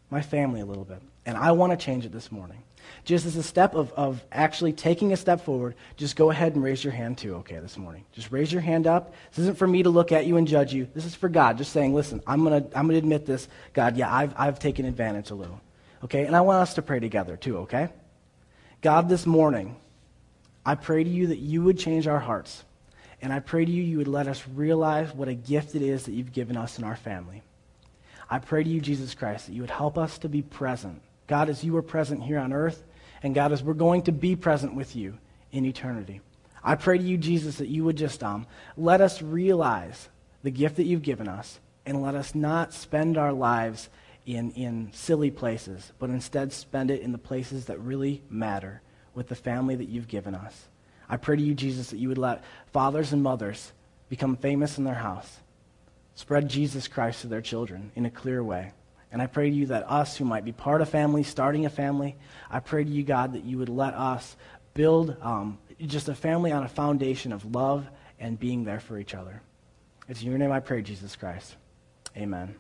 my 0.10 0.22
family 0.22 0.62
a 0.62 0.66
little 0.66 0.84
bit, 0.84 1.02
and 1.26 1.38
I 1.38 1.52
want 1.54 1.72
to 1.72 1.78
change 1.78 2.06
it 2.06 2.12
this 2.12 2.32
morning 2.32 2.62
just 3.04 3.26
as 3.26 3.36
a 3.36 3.44
step 3.44 3.76
of, 3.76 3.92
of 3.94 4.24
actually 4.32 4.74
taking 4.74 5.14
a 5.14 5.18
step 5.18 5.42
forward, 5.42 5.76
just 5.96 6.16
go 6.16 6.32
ahead 6.32 6.56
and 6.56 6.64
raise 6.64 6.84
your 6.84 6.94
hand 6.94 7.18
too, 7.18 7.36
okay, 7.36 7.60
this 7.60 7.78
morning. 7.78 8.04
Just 8.12 8.32
raise 8.32 8.52
your 8.52 8.62
hand 8.62 8.88
up. 8.88 9.14
This 9.32 9.40
isn't 9.40 9.58
for 9.58 9.68
me 9.68 9.84
to 9.84 9.90
look 9.90 10.12
at 10.12 10.26
you 10.26 10.38
and 10.38 10.48
judge 10.48 10.74
you. 10.74 10.88
This 10.94 11.06
is 11.06 11.16
for 11.16 11.30
God, 11.30 11.58
just 11.58 11.72
saying, 11.72 11.94
listen, 11.94 12.22
I'm 12.26 12.44
going 12.44 12.64
to 12.64 12.78
I'm 12.78 12.88
gonna 12.88 12.98
admit 12.98 13.26
this. 13.26 13.48
God, 13.74 13.98
yeah, 13.98 14.14
I've, 14.14 14.34
I've 14.38 14.60
taken 14.60 14.86
advantage 14.86 15.32
a 15.32 15.36
little. 15.36 15.62
Okay? 16.04 16.26
And 16.26 16.36
I 16.36 16.42
want 16.42 16.62
us 16.62 16.76
to 16.76 16.82
pray 16.82 17.00
together 17.00 17.38
too, 17.38 17.60
okay? 17.60 17.90
God, 18.82 19.10
this 19.10 19.26
morning, 19.26 19.76
I 20.66 20.76
pray 20.76 21.04
to 21.04 21.10
you 21.10 21.28
that 21.28 21.40
you 21.40 21.62
would 21.62 21.78
change 21.78 22.08
our 22.08 22.20
hearts. 22.20 22.64
And 23.22 23.32
I 23.32 23.40
pray 23.40 23.66
to 23.66 23.72
you, 23.72 23.84
you 23.84 23.98
would 23.98 24.08
let 24.08 24.28
us 24.28 24.44
realize 24.54 25.14
what 25.14 25.28
a 25.28 25.34
gift 25.34 25.76
it 25.76 25.82
is 25.82 26.06
that 26.06 26.14
you've 26.14 26.34
given 26.34 26.58
us 26.58 26.78
in 26.78 26.84
our 26.84 26.96
family. 26.96 27.44
I 28.30 28.40
pray 28.40 28.64
to 28.64 28.70
you, 28.70 28.82
Jesus 28.82 29.14
Christ, 29.14 29.48
that 29.48 29.54
you 29.54 29.62
would 29.62 29.70
help 29.70 29.98
us 29.98 30.18
to 30.20 30.30
be 30.30 30.42
present 30.42 31.02
God, 31.28 31.50
as 31.50 31.64
you 31.64 31.76
are 31.76 31.82
present 31.82 32.22
here 32.22 32.38
on 32.38 32.54
earth, 32.54 32.84
and 33.24 33.34
God, 33.34 33.52
as 33.52 33.64
we're 33.64 33.74
going 33.74 34.04
to 34.04 34.12
be 34.12 34.36
present 34.36 34.76
with 34.76 34.96
you 34.96 35.18
in 35.52 35.66
eternity. 35.66 36.22
I 36.64 36.76
pray 36.76 37.00
to 37.00 37.04
you, 37.04 37.18
Jesus, 37.18 37.58
that 37.58 37.68
you 37.68 37.84
would 37.84 37.98
just 37.98 38.24
um, 38.24 38.46
let 38.78 39.02
us 39.02 39.24
realize 39.24 40.10
the 40.44 40.52
gift 40.52 40.76
that 40.76 40.86
you've 40.86 41.02
given 41.02 41.28
us 41.28 41.60
and 41.84 42.02
let 42.02 42.14
us 42.14 42.36
not 42.36 42.74
spend 42.74 43.18
our 43.18 43.34
lives 43.34 43.90
in, 44.26 44.52
in 44.52 44.92
silly 44.94 45.32
places, 45.32 45.92
but 45.98 46.12
instead 46.12 46.54
spend 46.54 46.92
it 46.92 47.02
in 47.02 47.12
the 47.12 47.18
places 47.18 47.66
that 47.66 47.80
really 47.80 48.22
matter 48.30 48.82
with 49.16 49.28
the 49.28 49.36
family 49.36 49.76
that 49.76 49.90
you've 49.90 50.08
given 50.08 50.36
us. 50.36 50.68
I 51.10 51.18
pray 51.18 51.38
to 51.38 51.42
you, 51.42 51.54
Jesus, 51.54 51.90
that 51.90 51.98
you 51.98 52.10
would 52.10 52.18
let 52.18 52.44
fathers 52.72 53.14
and 53.14 53.24
mothers 53.24 53.72
become 54.10 54.36
famous 54.36 54.78
in 54.78 54.84
their 54.84 54.94
house, 54.94 55.40
spread 56.14 56.50
Jesus 56.50 56.88
Christ 56.88 57.22
to 57.22 57.28
their 57.28 57.42
children 57.42 57.92
in 57.96 58.06
a 58.06 58.12
clear 58.12 58.44
way. 58.44 58.72
And 59.12 59.22
I 59.22 59.28
pray 59.28 59.50
to 59.50 59.56
you 59.56 59.68
that 59.68 59.90
us 59.90 60.18
who 60.18 60.26
might 60.26 60.46
be 60.46 60.52
part 60.52 60.82
of 60.82 60.90
family, 60.90 61.24
starting 61.24 61.66
a 61.66 61.70
family, 61.70 62.18
I 62.50 62.60
pray 62.60 62.84
to 62.84 62.90
you, 62.90 63.04
God, 63.04 63.34
that 63.34 63.46
you 63.46 63.58
would 63.58 63.70
let 63.70 63.94
us 63.94 64.36
build 64.74 65.16
um, 65.22 65.58
just 65.86 66.10
a 66.10 66.16
family 66.16 66.52
on 66.52 66.64
a 66.64 66.68
foundation 66.68 67.32
of 67.32 67.56
love 67.56 67.88
and 68.20 68.40
being 68.40 68.66
there 68.66 68.80
for 68.80 68.98
each 69.00 69.16
other. 69.16 69.42
It's 70.10 70.22
in 70.22 70.30
your 70.30 70.38
name 70.38 70.52
I 70.52 70.60
pray, 70.60 70.82
Jesus 70.82 71.16
Christ. 71.16 71.56
Amen. 72.18 72.56